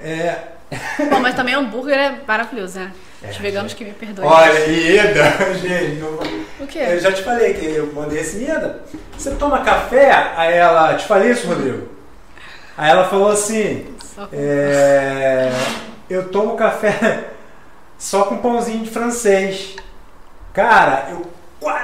[0.00, 0.38] É,
[1.10, 2.92] Bom, mas também hambúrguer é maravilhoso, né?
[3.22, 3.78] Os É, veganos gente.
[3.78, 4.26] que me perdoem.
[4.28, 5.24] olha, Ieda,
[5.60, 6.08] gente, não...
[6.08, 6.98] O Eu quê?
[6.98, 8.80] já te falei que eu mandei esse Ieda.
[9.16, 10.10] Você toma café?
[10.36, 10.94] Aí ela.
[10.94, 11.88] Te falei isso, Rodrigo?
[12.76, 13.86] Aí ela falou assim:
[14.32, 15.50] é,
[16.10, 17.24] Eu tomo café
[17.98, 19.76] só com pãozinho de francês.
[20.56, 21.30] Cara, eu,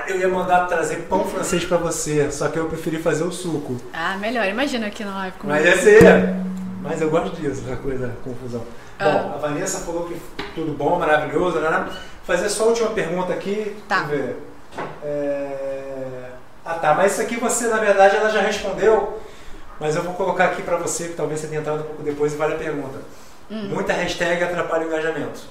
[0.08, 3.76] eu ia mandar trazer pão francês pra você, só que eu preferi fazer o suco.
[3.92, 4.46] Ah, melhor.
[4.46, 5.58] Imagina aqui na live comigo.
[5.58, 6.34] Mas ia ser.
[6.80, 8.64] Mas eu gosto disso, essa coisa, confusão.
[8.98, 9.04] Ah.
[9.04, 10.16] Bom, a Vanessa falou que
[10.54, 11.86] tudo bom, maravilhoso, né?
[12.24, 13.76] Fazer só a última pergunta aqui.
[13.86, 14.04] Tá.
[14.04, 14.36] Deixa eu ver.
[15.04, 16.30] É,
[16.64, 19.20] Ah tá, mas isso aqui você, na verdade, ela já respondeu.
[19.78, 22.32] Mas eu vou colocar aqui pra você, que talvez você tenha entrado um pouco depois
[22.32, 23.00] e vale a pergunta.
[23.50, 23.68] Hum.
[23.68, 25.42] Muita hashtag atrapalha o engajamento.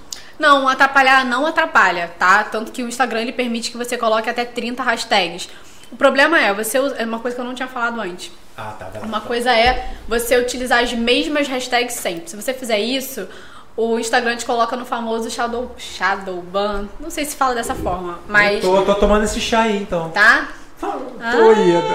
[0.42, 2.44] Não, atrapalhar não atrapalha, tá?
[2.44, 5.48] Tanto que o Instagram ele permite que você coloque até 30 hashtags.
[5.92, 8.32] O problema é, você é uma coisa que eu não tinha falado antes.
[8.58, 8.86] Ah, tá.
[8.86, 9.08] vai lá.
[9.08, 12.28] Uma coisa é você utilizar as mesmas hashtags sempre.
[12.28, 13.28] Se você fizer isso,
[13.78, 16.88] o Instagram te coloca no famoso shadow, shadow ban.
[17.00, 18.64] Não sei se fala dessa forma, mas.
[18.64, 20.10] Eu tô, tô tomando esse chá aí, então.
[20.10, 20.48] Tá?
[20.80, 20.88] Tô,
[21.20, 21.36] Ah.
[21.56, 21.88] Ieda.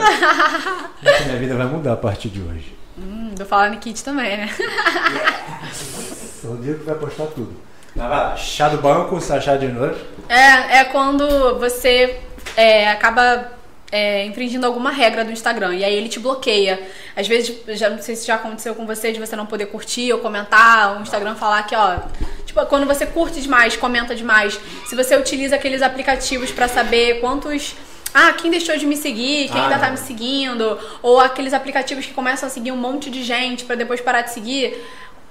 [1.26, 2.78] Minha vida vai mudar a partir de hoje.
[2.97, 4.51] Hum, do Fala Nikit também, né?
[6.44, 7.65] O Rodrigo que vai postar tudo.
[7.97, 9.97] Mas vai lá, chá do banco, chá de novo.
[10.28, 12.20] É, é quando você
[12.55, 13.51] é, acaba
[13.90, 16.78] é, infringindo alguma regra do Instagram e aí ele te bloqueia.
[17.16, 20.12] Às vezes, já não sei se já aconteceu com você de você não poder curtir
[20.12, 21.97] ou comentar, o Instagram falar que, ó,
[22.44, 27.74] tipo, quando você curte demais, comenta demais, se você utiliza aqueles aplicativos pra saber quantos
[28.18, 29.92] ah, quem deixou de me seguir, quem Ah, ainda tá não.
[29.92, 34.01] me seguindo, ou aqueles aplicativos que começam a seguir um monte de gente pra depois
[34.01, 34.74] parar de seguir.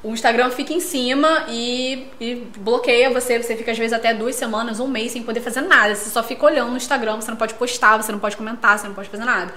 [0.04, 3.42] O Instagram fica em cima e, e bloqueia você.
[3.42, 5.96] Você fica às vezes até duas semanas, um mês sem poder fazer nada.
[5.96, 8.88] Você só fica olhando no Instagram, você não pode postar, você não pode comentar, você
[8.88, 9.54] não pode fazer nada.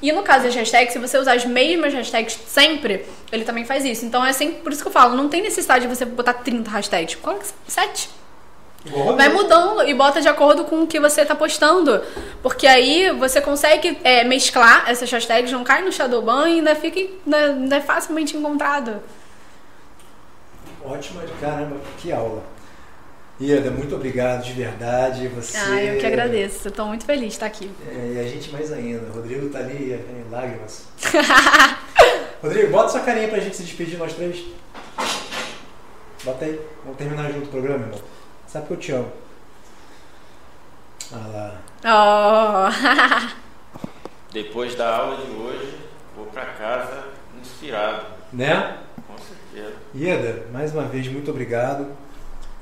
[0.00, 3.84] E no caso das hashtags, se você usar as mesmas hashtags sempre, ele também faz
[3.84, 4.04] isso.
[4.04, 6.70] Então é sempre por isso que eu falo, não tem necessidade de você botar 30
[6.70, 7.16] hashtags.
[7.16, 8.08] Coloca 7.
[8.86, 12.00] Igual o Vai mudando e bota de acordo com o que você tá postando.
[12.42, 17.00] Porque aí você consegue é, mesclar essas hashtags, não cai no Shadowban e ainda fica
[17.00, 19.02] ainda, ainda é facilmente encontrado.
[20.88, 22.42] Ótima, caramba, que aula.
[23.38, 25.28] Ieda, muito obrigado de verdade.
[25.28, 25.56] Você...
[25.58, 26.68] Ah, eu que agradeço.
[26.68, 27.70] Eu tô muito feliz de estar aqui.
[27.86, 29.06] É, e a gente mais ainda.
[29.10, 30.88] O Rodrigo tá ali em lágrimas.
[32.42, 34.44] Rodrigo, bota sua carinha pra gente se despedir, nós três.
[36.24, 36.58] Bota aí.
[36.82, 38.00] Vamos terminar junto o programa, irmão.
[38.46, 39.12] Sabe que eu te amo.
[41.12, 42.70] Ah lá.
[42.74, 43.38] Oh.
[44.32, 45.74] Depois da aula de hoje,
[46.16, 47.04] vou pra casa
[47.40, 48.78] inspirado, Né?
[49.94, 51.86] Ieda, mais uma vez, muito obrigado.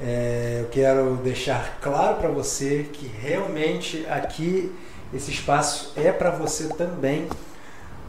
[0.01, 4.73] É, eu quero deixar claro para você que realmente aqui
[5.13, 7.29] esse espaço é para você também,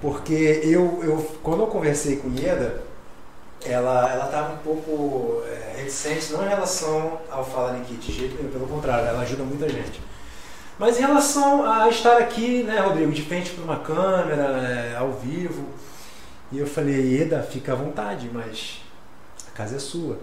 [0.02, 2.84] porque eu, eu quando eu conversei com Ieda,
[3.66, 8.36] ela ela estava um pouco é, reticente, não em relação ao Fala Nikit, de jeito
[8.36, 10.00] nenhum, pelo contrário, ela ajuda muita gente.
[10.78, 15.14] Mas em relação a estar aqui, né, Rodrigo, de frente para uma câmera, é, ao
[15.14, 15.66] vivo,
[16.52, 18.87] e eu falei, Ieda, fica à vontade, mas
[19.58, 20.20] casa é sua.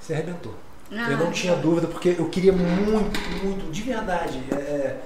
[0.00, 0.54] Você arrebentou.
[0.90, 1.32] Eu não Ah.
[1.32, 4.96] tinha dúvida, porque eu queria muito, muito, de verdade, é,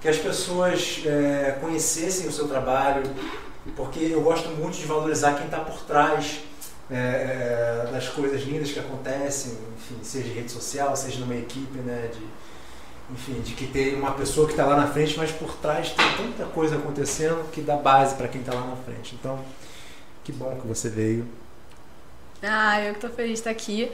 [0.00, 3.02] que as pessoas é, conhecessem o seu trabalho,
[3.76, 6.40] porque eu gosto muito de valorizar quem está por trás
[6.90, 6.96] é,
[7.86, 12.10] é, das coisas lindas que acontecem, enfim, seja em rede social, seja numa equipe, né,
[12.12, 12.22] de,
[13.12, 16.06] enfim, de que tem uma pessoa que está lá na frente, mas por trás tem
[16.16, 19.14] tanta coisa acontecendo que dá base para quem está lá na frente.
[19.18, 19.38] Então,
[20.22, 21.26] que bom que você veio.
[22.46, 23.90] Ah, eu que tô feliz de estar aqui.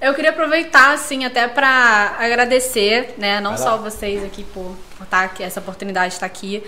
[0.00, 5.22] Eu queria aproveitar, assim, até para agradecer, né, não só vocês aqui por, por estar
[5.22, 6.60] aqui, essa oportunidade de estar aqui,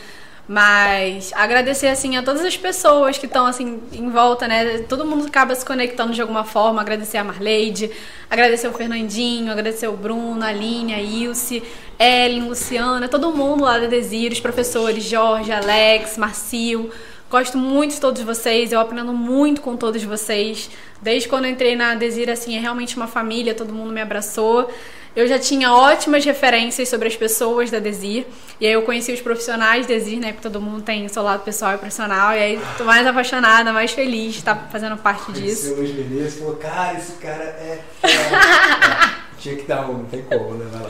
[0.46, 5.26] mas agradecer, assim, a todas as pessoas que estão, assim, em volta, né, todo mundo
[5.26, 7.90] acaba se conectando de alguma forma, agradecer a Marleide,
[8.30, 11.60] agradecer o Fernandinho, agradecer o Bruno, a Aline, a Ilse,
[11.98, 16.88] Ellen, Luciana, todo mundo lá da Desir, os professores Jorge, Alex, Marcio,
[17.30, 20.70] Gosto muito de todos vocês, eu aprendo muito com todos vocês.
[21.02, 24.70] Desde quando eu entrei na Desir, assim, é realmente uma família, todo mundo me abraçou.
[25.16, 28.26] Eu já tinha ótimas referências sobre as pessoas da Desir.
[28.60, 30.32] E aí eu conheci os profissionais da Desir, né?
[30.32, 32.34] Porque todo mundo tem seu lado pessoal e profissional.
[32.34, 35.72] E aí tô mais apaixonada, mais feliz de estar fazendo parte disso.
[35.72, 37.80] Conheceu o Luiz Menezes falou, cara, esse cara é...
[38.02, 39.24] é.
[39.38, 40.66] Tinha que dar um, não tem como, né?
[40.72, 40.88] Vai lá.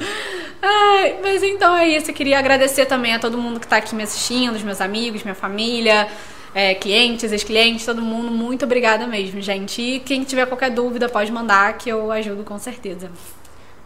[0.67, 2.11] Ai, mas então é isso.
[2.11, 5.23] Eu queria agradecer também a todo mundo que está aqui me assistindo, os meus amigos,
[5.23, 6.09] minha família,
[6.55, 8.31] é, clientes, ex-clientes, todo mundo.
[8.31, 9.83] Muito obrigada mesmo, gente.
[9.83, 13.11] E quem tiver qualquer dúvida pode mandar que eu ajudo com certeza.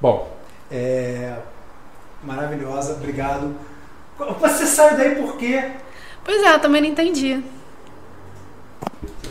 [0.00, 0.32] Bom,
[0.70, 1.34] é...
[2.22, 3.56] maravilhosa, obrigado.
[4.16, 5.72] Você saiu daí por quê?
[6.24, 7.42] Pois é, eu também não entendi.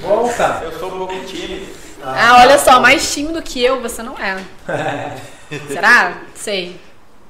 [0.01, 0.63] Volta!
[0.63, 1.65] Eu sou um pouco tímido.
[2.03, 4.43] Ah, ah olha só, mais tímido que eu você não é.
[5.69, 6.17] Será?
[6.35, 6.86] Sei.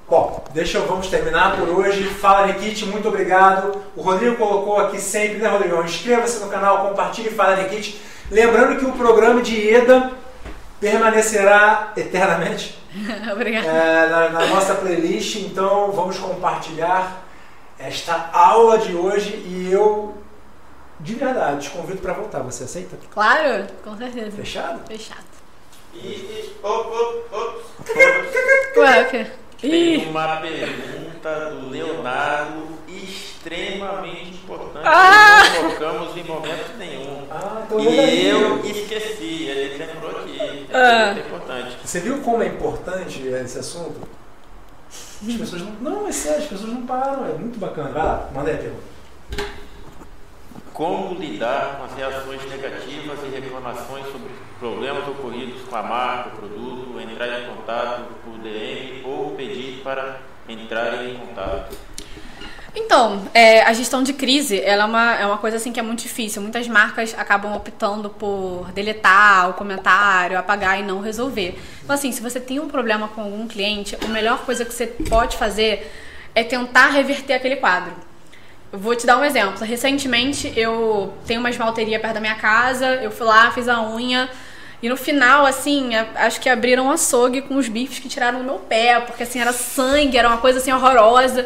[0.09, 2.05] Bom, deixa eu, vamos terminar por hoje.
[2.05, 3.83] Fala Nikit, muito obrigado.
[3.93, 5.83] O Rodrigo colocou aqui sempre, né, Rodrigo?
[5.83, 8.01] Inscreva-se no canal, compartilhe Fala Nikit.
[8.31, 10.11] Lembrando que o programa de EDA
[10.79, 12.77] permanecerá eternamente.
[12.97, 15.35] É, na, na nossa playlist.
[15.35, 17.21] Então vamos compartilhar
[17.77, 20.15] esta aula de hoje e eu
[20.99, 22.39] de verdade te convido para voltar.
[22.39, 22.97] Você aceita?
[23.11, 24.31] Claro, com certeza.
[24.31, 24.79] Fechado?
[24.87, 25.25] Fechado.
[25.93, 26.07] E.
[26.07, 28.79] e oh, oh, oh.
[28.79, 29.27] Ué, o quê?
[29.59, 35.41] Tem uma pergunta do Leonardo extremamente importante ah!
[35.41, 37.27] que não colocamos em momento nenhum.
[37.31, 40.67] Ah, então e eu esqueci, ele lembrou aqui.
[40.71, 41.15] Ah.
[41.15, 41.77] É importante.
[41.83, 44.07] Você viu como é importante esse assunto?
[44.89, 45.71] As pessoas não.
[45.81, 47.89] Não, é sério, as pessoas não param, é muito bacana.
[47.89, 48.97] Vai lá, manda aí a pergunta.
[50.77, 56.37] Como lidar com as reações negativas e reclamações sobre problemas ocorridos com a marca, o
[56.37, 61.75] produto, entrar em contato por DM ou pedir para entrar em contato?
[62.75, 65.83] Então, é, a gestão de crise ela é, uma, é uma coisa assim que é
[65.83, 66.43] muito difícil.
[66.43, 71.59] Muitas marcas acabam optando por deletar o comentário, apagar e não resolver.
[71.83, 74.85] Então, assim, se você tem um problema com algum cliente, a melhor coisa que você
[74.85, 75.91] pode fazer
[76.35, 78.06] é tentar reverter aquele quadro.
[78.79, 79.65] Vou te dar um exemplo.
[79.65, 84.29] Recentemente eu tenho uma esmalteria perto da minha casa, eu fui lá, fiz a unha.
[84.81, 88.45] E no final, assim, acho que abriram um açougue com os bifes que tiraram do
[88.45, 91.43] meu pé, porque assim, era sangue, era uma coisa assim horrorosa.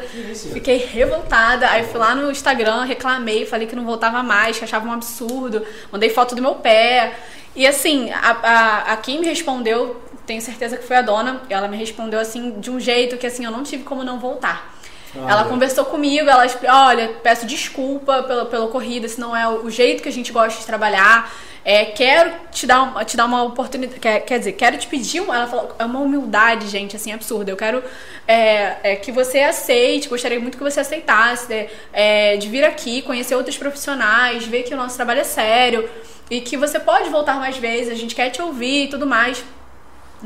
[0.52, 1.70] Fiquei revoltada.
[1.70, 5.66] Aí fui lá no Instagram, reclamei, falei que não voltava mais, que achava um absurdo.
[5.90, 7.14] Mandei foto do meu pé.
[7.56, 11.70] E assim, a, a, a quem me respondeu, tenho certeza que foi a dona, ela
[11.70, 14.81] me respondeu assim, de um jeito que assim, eu não tive como não voltar.
[15.16, 16.46] Ela conversou comigo, ela
[16.88, 20.60] olha, peço desculpa pelo, pelo ocorrido, se não é o jeito que a gente gosta
[20.60, 21.32] de trabalhar.
[21.64, 24.00] É, quero te dar, te dar uma oportunidade.
[24.00, 25.20] Quer, quer dizer, quero te pedir.
[25.20, 27.52] Uma, ela falou, é uma humildade, gente, assim, absurda.
[27.52, 27.84] Eu quero
[28.28, 33.02] é, é, que você aceite, gostaria muito que você aceitasse de, é, de vir aqui,
[33.04, 35.88] conhecer outros profissionais, ver que o nosso trabalho é sério
[36.32, 39.44] e que você pode voltar mais vezes, a gente quer te ouvir e tudo mais.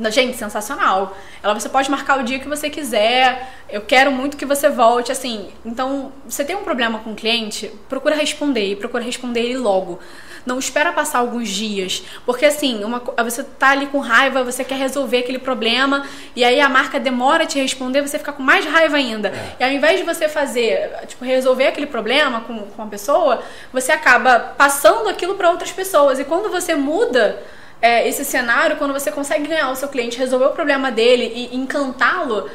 [0.09, 1.15] Gente, sensacional.
[1.41, 3.53] Ela, você pode marcar o dia que você quiser.
[3.69, 5.11] Eu quero muito que você volte.
[5.11, 9.57] Assim, então, você tem um problema com o cliente, procura responder e procura responder ele
[9.57, 9.99] logo.
[10.45, 12.03] Não espera passar alguns dias.
[12.25, 16.59] Porque assim, uma, você tá ali com raiva, você quer resolver aquele problema, e aí
[16.59, 19.29] a marca demora a te responder, você fica com mais raiva ainda.
[19.29, 19.55] É.
[19.59, 23.41] E ao invés de você fazer, tipo, resolver aquele problema com, com a pessoa,
[23.73, 26.19] você acaba passando aquilo para outras pessoas.
[26.19, 27.41] E quando você muda
[27.82, 31.55] é, esse cenário, quando você consegue ganhar o seu cliente, resolver o problema dele e
[31.55, 32.49] encantá-lo,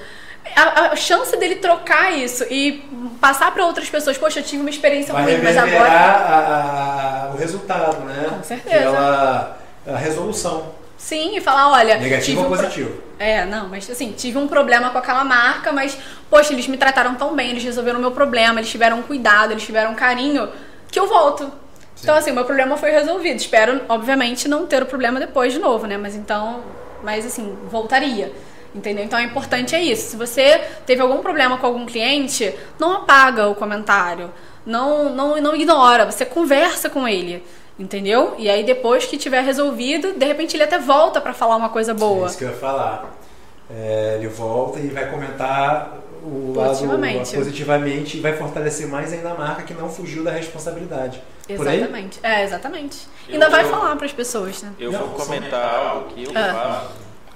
[0.56, 2.84] a, a, chance dele trocar isso e
[3.20, 5.88] passar para outras pessoas, poxa, eu tive uma experiência Vai ruim, mas agora.
[5.88, 8.26] A, a, o resultado, né?
[8.30, 8.76] Com certeza.
[8.76, 10.80] Que ela, a resolução.
[10.98, 11.96] Sim, e falar, olha.
[11.98, 12.90] Negativo ou um positivo?
[12.90, 13.02] Pro...
[13.18, 15.96] É, não, mas assim, tive um problema com aquela marca, mas,
[16.28, 19.62] poxa, eles me trataram tão bem, eles resolveram o meu problema, eles tiveram cuidado, eles
[19.62, 20.48] tiveram carinho,
[20.90, 21.50] que eu volto.
[22.02, 23.36] Então, assim, o meu problema foi resolvido.
[23.38, 25.96] Espero, obviamente, não ter o problema depois de novo, né?
[25.98, 26.60] Mas então,
[27.02, 28.32] mas assim, voltaria.
[28.74, 29.04] Entendeu?
[29.04, 30.10] Então, é importante é isso.
[30.10, 34.30] Se você teve algum problema com algum cliente, não apaga o comentário.
[34.64, 37.42] não, não, não ignora, você conversa com ele.
[37.78, 38.34] Entendeu?
[38.38, 41.92] E aí depois que tiver resolvido, de repente ele até volta para falar uma coisa
[41.92, 42.26] É boa.
[42.26, 43.10] isso que eu ia falar.
[43.74, 47.34] É, ele volta e vai comentar o Positivamente.
[47.34, 51.22] lado positivamente e vai fortalecer mais ainda a marca que não fugiu da responsabilidade.
[51.56, 51.78] Por aí?
[51.78, 52.20] Exatamente.
[52.22, 53.08] É, exatamente.
[53.28, 54.72] Eu Ainda vai vou- falar para as pessoas, né?
[54.78, 56.54] Eu vou comentar algo que eu Ah.
[56.54, 56.92] faço,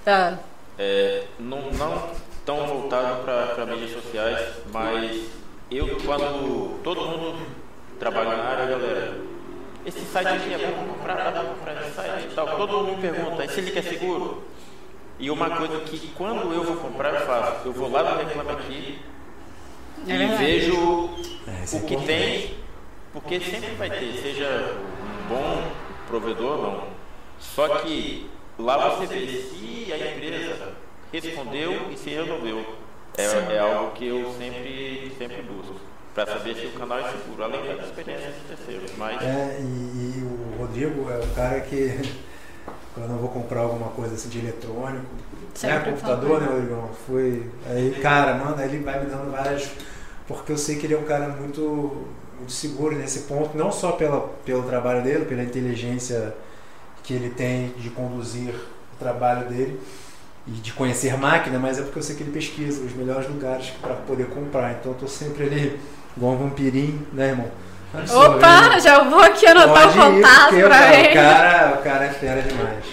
[0.07, 0.35] É.
[0.79, 2.11] é, não, não
[2.45, 4.41] tão voltado para mídias sociais,
[4.73, 5.23] mas
[5.71, 7.47] eu, quando todo mundo
[7.99, 9.15] trabalha na área, galera,
[9.87, 12.47] esse site aqui é bom pra comprar, dá pra comprar esse site e tal.
[12.57, 14.43] Todo mundo me pergunta, esse link é seguro?
[15.19, 18.51] E uma coisa que quando eu vou comprar, eu faço, eu vou lá no Reclame
[18.51, 18.99] Aqui
[20.09, 21.09] É e vejo
[21.47, 22.55] É, isso é o que tem,
[23.15, 25.71] porque sempre vai ter, seja um bom
[26.07, 26.85] provedor ou não.
[27.39, 30.73] Só que lá você vê se a empresa
[31.13, 32.65] respondeu e se resolveu.
[33.17, 35.77] É, é algo que eu sempre, sempre busco,
[36.13, 38.91] para saber se o canal é seguro, além da experiência de terceiros.
[38.99, 42.01] Mas É, e, e o Rodrigo é o cara que
[42.95, 45.07] quando eu vou comprar alguma coisa assim de eletrônico,
[45.63, 46.91] né, computador, né, Rodrigão?
[47.07, 47.49] Foi.
[47.67, 49.71] Aí, cara, mano, ele vai me dando várias.
[50.27, 52.07] Porque eu sei que ele é um cara muito,
[52.39, 56.35] muito seguro nesse ponto, não só pela, pelo trabalho dele, pela inteligência
[57.03, 58.55] que ele tem de conduzir
[58.95, 59.81] o trabalho dele
[60.47, 63.71] e de conhecer máquina, mas é porque eu sei que ele pesquisa os melhores lugares
[63.81, 64.73] para poder comprar.
[64.73, 65.81] Então eu tô sempre ali,
[66.17, 67.51] igual um vampirinho, né, irmão?
[67.95, 68.37] Absorvendo.
[68.37, 71.03] Opa, já vou aqui anotar o Pode contato cara, mim.
[71.03, 72.85] o, cara, o cara é fera demais.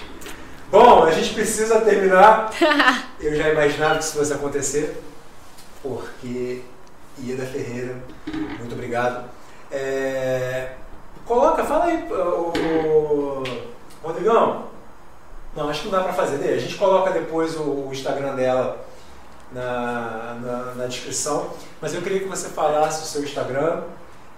[0.70, 2.52] Bom, a gente precisa terminar.
[3.20, 5.02] Eu já imaginava que isso fosse acontecer,
[5.84, 6.62] porque
[7.24, 7.96] Ieda Ferreira,
[8.60, 9.30] muito obrigado.
[9.72, 10.72] É,
[11.26, 13.44] coloca, fala aí, o, o
[14.04, 14.72] Rodrigão.
[15.56, 16.54] Não, acho que não dá pra fazer.
[16.54, 18.86] A gente coloca depois o, o Instagram dela
[19.52, 21.52] na, na, na descrição.
[21.82, 23.84] Mas eu queria que você falasse o seu Instagram,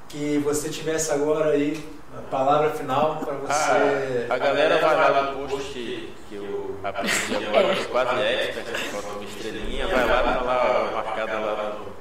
[0.10, 4.28] que você tivesse agora aí a palavra final para você.
[4.30, 9.24] a, a galera vai lá no post que eu aprendi agora, quase expert, foto uma
[9.24, 11.93] estrelinha, vai lá, tá lá marcada lá no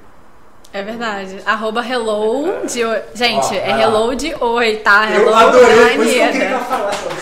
[0.75, 1.39] É verdade.
[1.45, 3.03] Arroba hello de oi.
[3.15, 5.07] Gente, Ó, é hello de oi, tá?
[5.11, 6.59] Eu Hello adorei, da por isso que eu Ieda.
[6.61, 7.17] falar sobre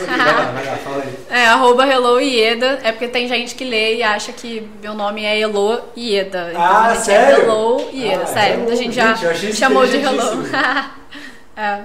[0.85, 1.21] fala aí.
[1.31, 2.79] É, arroba hello Ieda.
[2.85, 6.49] É porque tem gente que lê e acha que meu nome é Elo Ieda.
[6.51, 7.37] Então, Ah, a gente sério?
[7.37, 8.53] É hello Ieda, Ah, sério.
[8.53, 8.59] hello.
[8.63, 10.45] Muita gente já Gente, eu achei me chamou de hello.
[11.57, 11.83] é, é.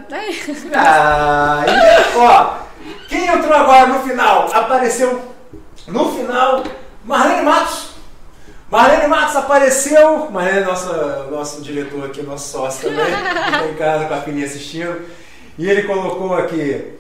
[0.75, 2.53] Ah, e, ó,
[3.09, 4.49] quem entrou agora no final?
[4.53, 5.21] Apareceu
[5.87, 6.63] no final
[7.03, 7.84] Marlene Matos.
[8.75, 10.29] Marlene Matos apareceu.
[10.29, 13.05] Marlene é nossa, nosso diretor aqui, nosso sócio também.
[13.05, 13.11] que
[13.51, 15.01] tá em casa com a filhinha assistindo.
[15.57, 16.91] E ele colocou aqui.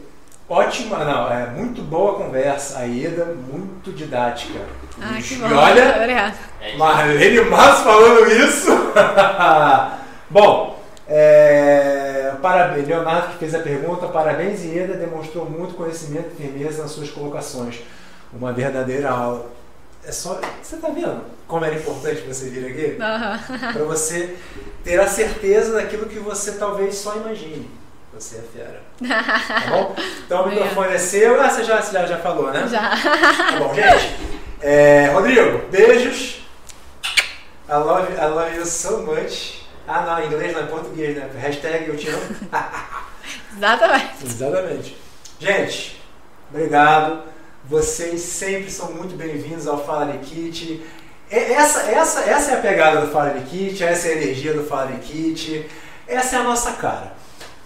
[0.47, 4.59] Ótima, não, é muito boa conversa, a Ieda, muito didática.
[5.01, 5.53] Ah, que E bom.
[5.53, 6.35] olha, Obrigada.
[6.77, 8.71] Marlene Matos falando isso.
[10.29, 12.87] Bom, é, parabéns.
[12.87, 14.07] Leonardo que fez a pergunta.
[14.07, 14.93] Parabéns, Ieda.
[14.93, 17.81] Demonstrou muito conhecimento e firmeza nas suas colocações.
[18.31, 19.45] Uma verdadeira aula.
[20.07, 20.39] É só.
[20.61, 23.01] Você tá vendo como era importante você vir aqui?
[23.01, 23.39] Aham.
[23.73, 24.35] Para você
[24.83, 27.69] ter a certeza daquilo que você talvez só imagine.
[28.13, 28.81] Você é fera.
[28.99, 29.95] Tá bom?
[30.25, 31.41] Então o microfone é seu.
[31.41, 32.67] Ah, você já, você já, já falou, né?
[32.67, 32.89] Já.
[32.91, 34.15] Tá bom, gente.
[34.61, 36.41] É, Rodrigo, beijos.
[37.67, 39.65] I love, I love you so much.
[39.87, 41.29] Ah, não, em inglês não, em português, né?
[41.37, 42.21] Hashtag eu te amo.
[43.57, 44.23] Exatamente.
[44.23, 44.97] Exatamente.
[45.39, 46.01] Gente,
[46.49, 47.23] obrigado.
[47.67, 50.85] Vocês sempre são muito bem-vindos ao Fala de Kit.
[51.31, 54.63] Essa, essa, essa é a pegada do Fala de Kit, essa é a energia do
[54.63, 55.67] Fala de Kit,
[56.07, 57.13] essa é a nossa cara.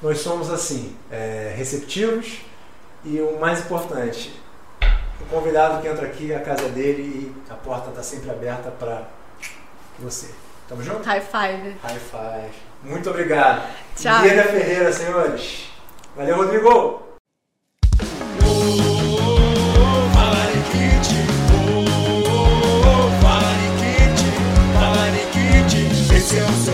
[0.02, 2.40] Nós somos assim, é, receptivos
[3.04, 4.42] e o mais importante,
[5.20, 8.72] o convidado que entra aqui, a casa é dele e a porta está sempre aberta
[8.72, 9.04] para
[10.00, 10.30] você.
[10.70, 11.04] Tamo junto?
[11.04, 11.76] High five.
[11.84, 12.54] High five.
[12.84, 13.68] Muito obrigado.
[13.98, 14.22] Tchau.
[14.22, 15.70] Diego Ferreira, senhores.
[16.16, 17.10] Valeu, Rodrigo.
[26.34, 26.69] yourself.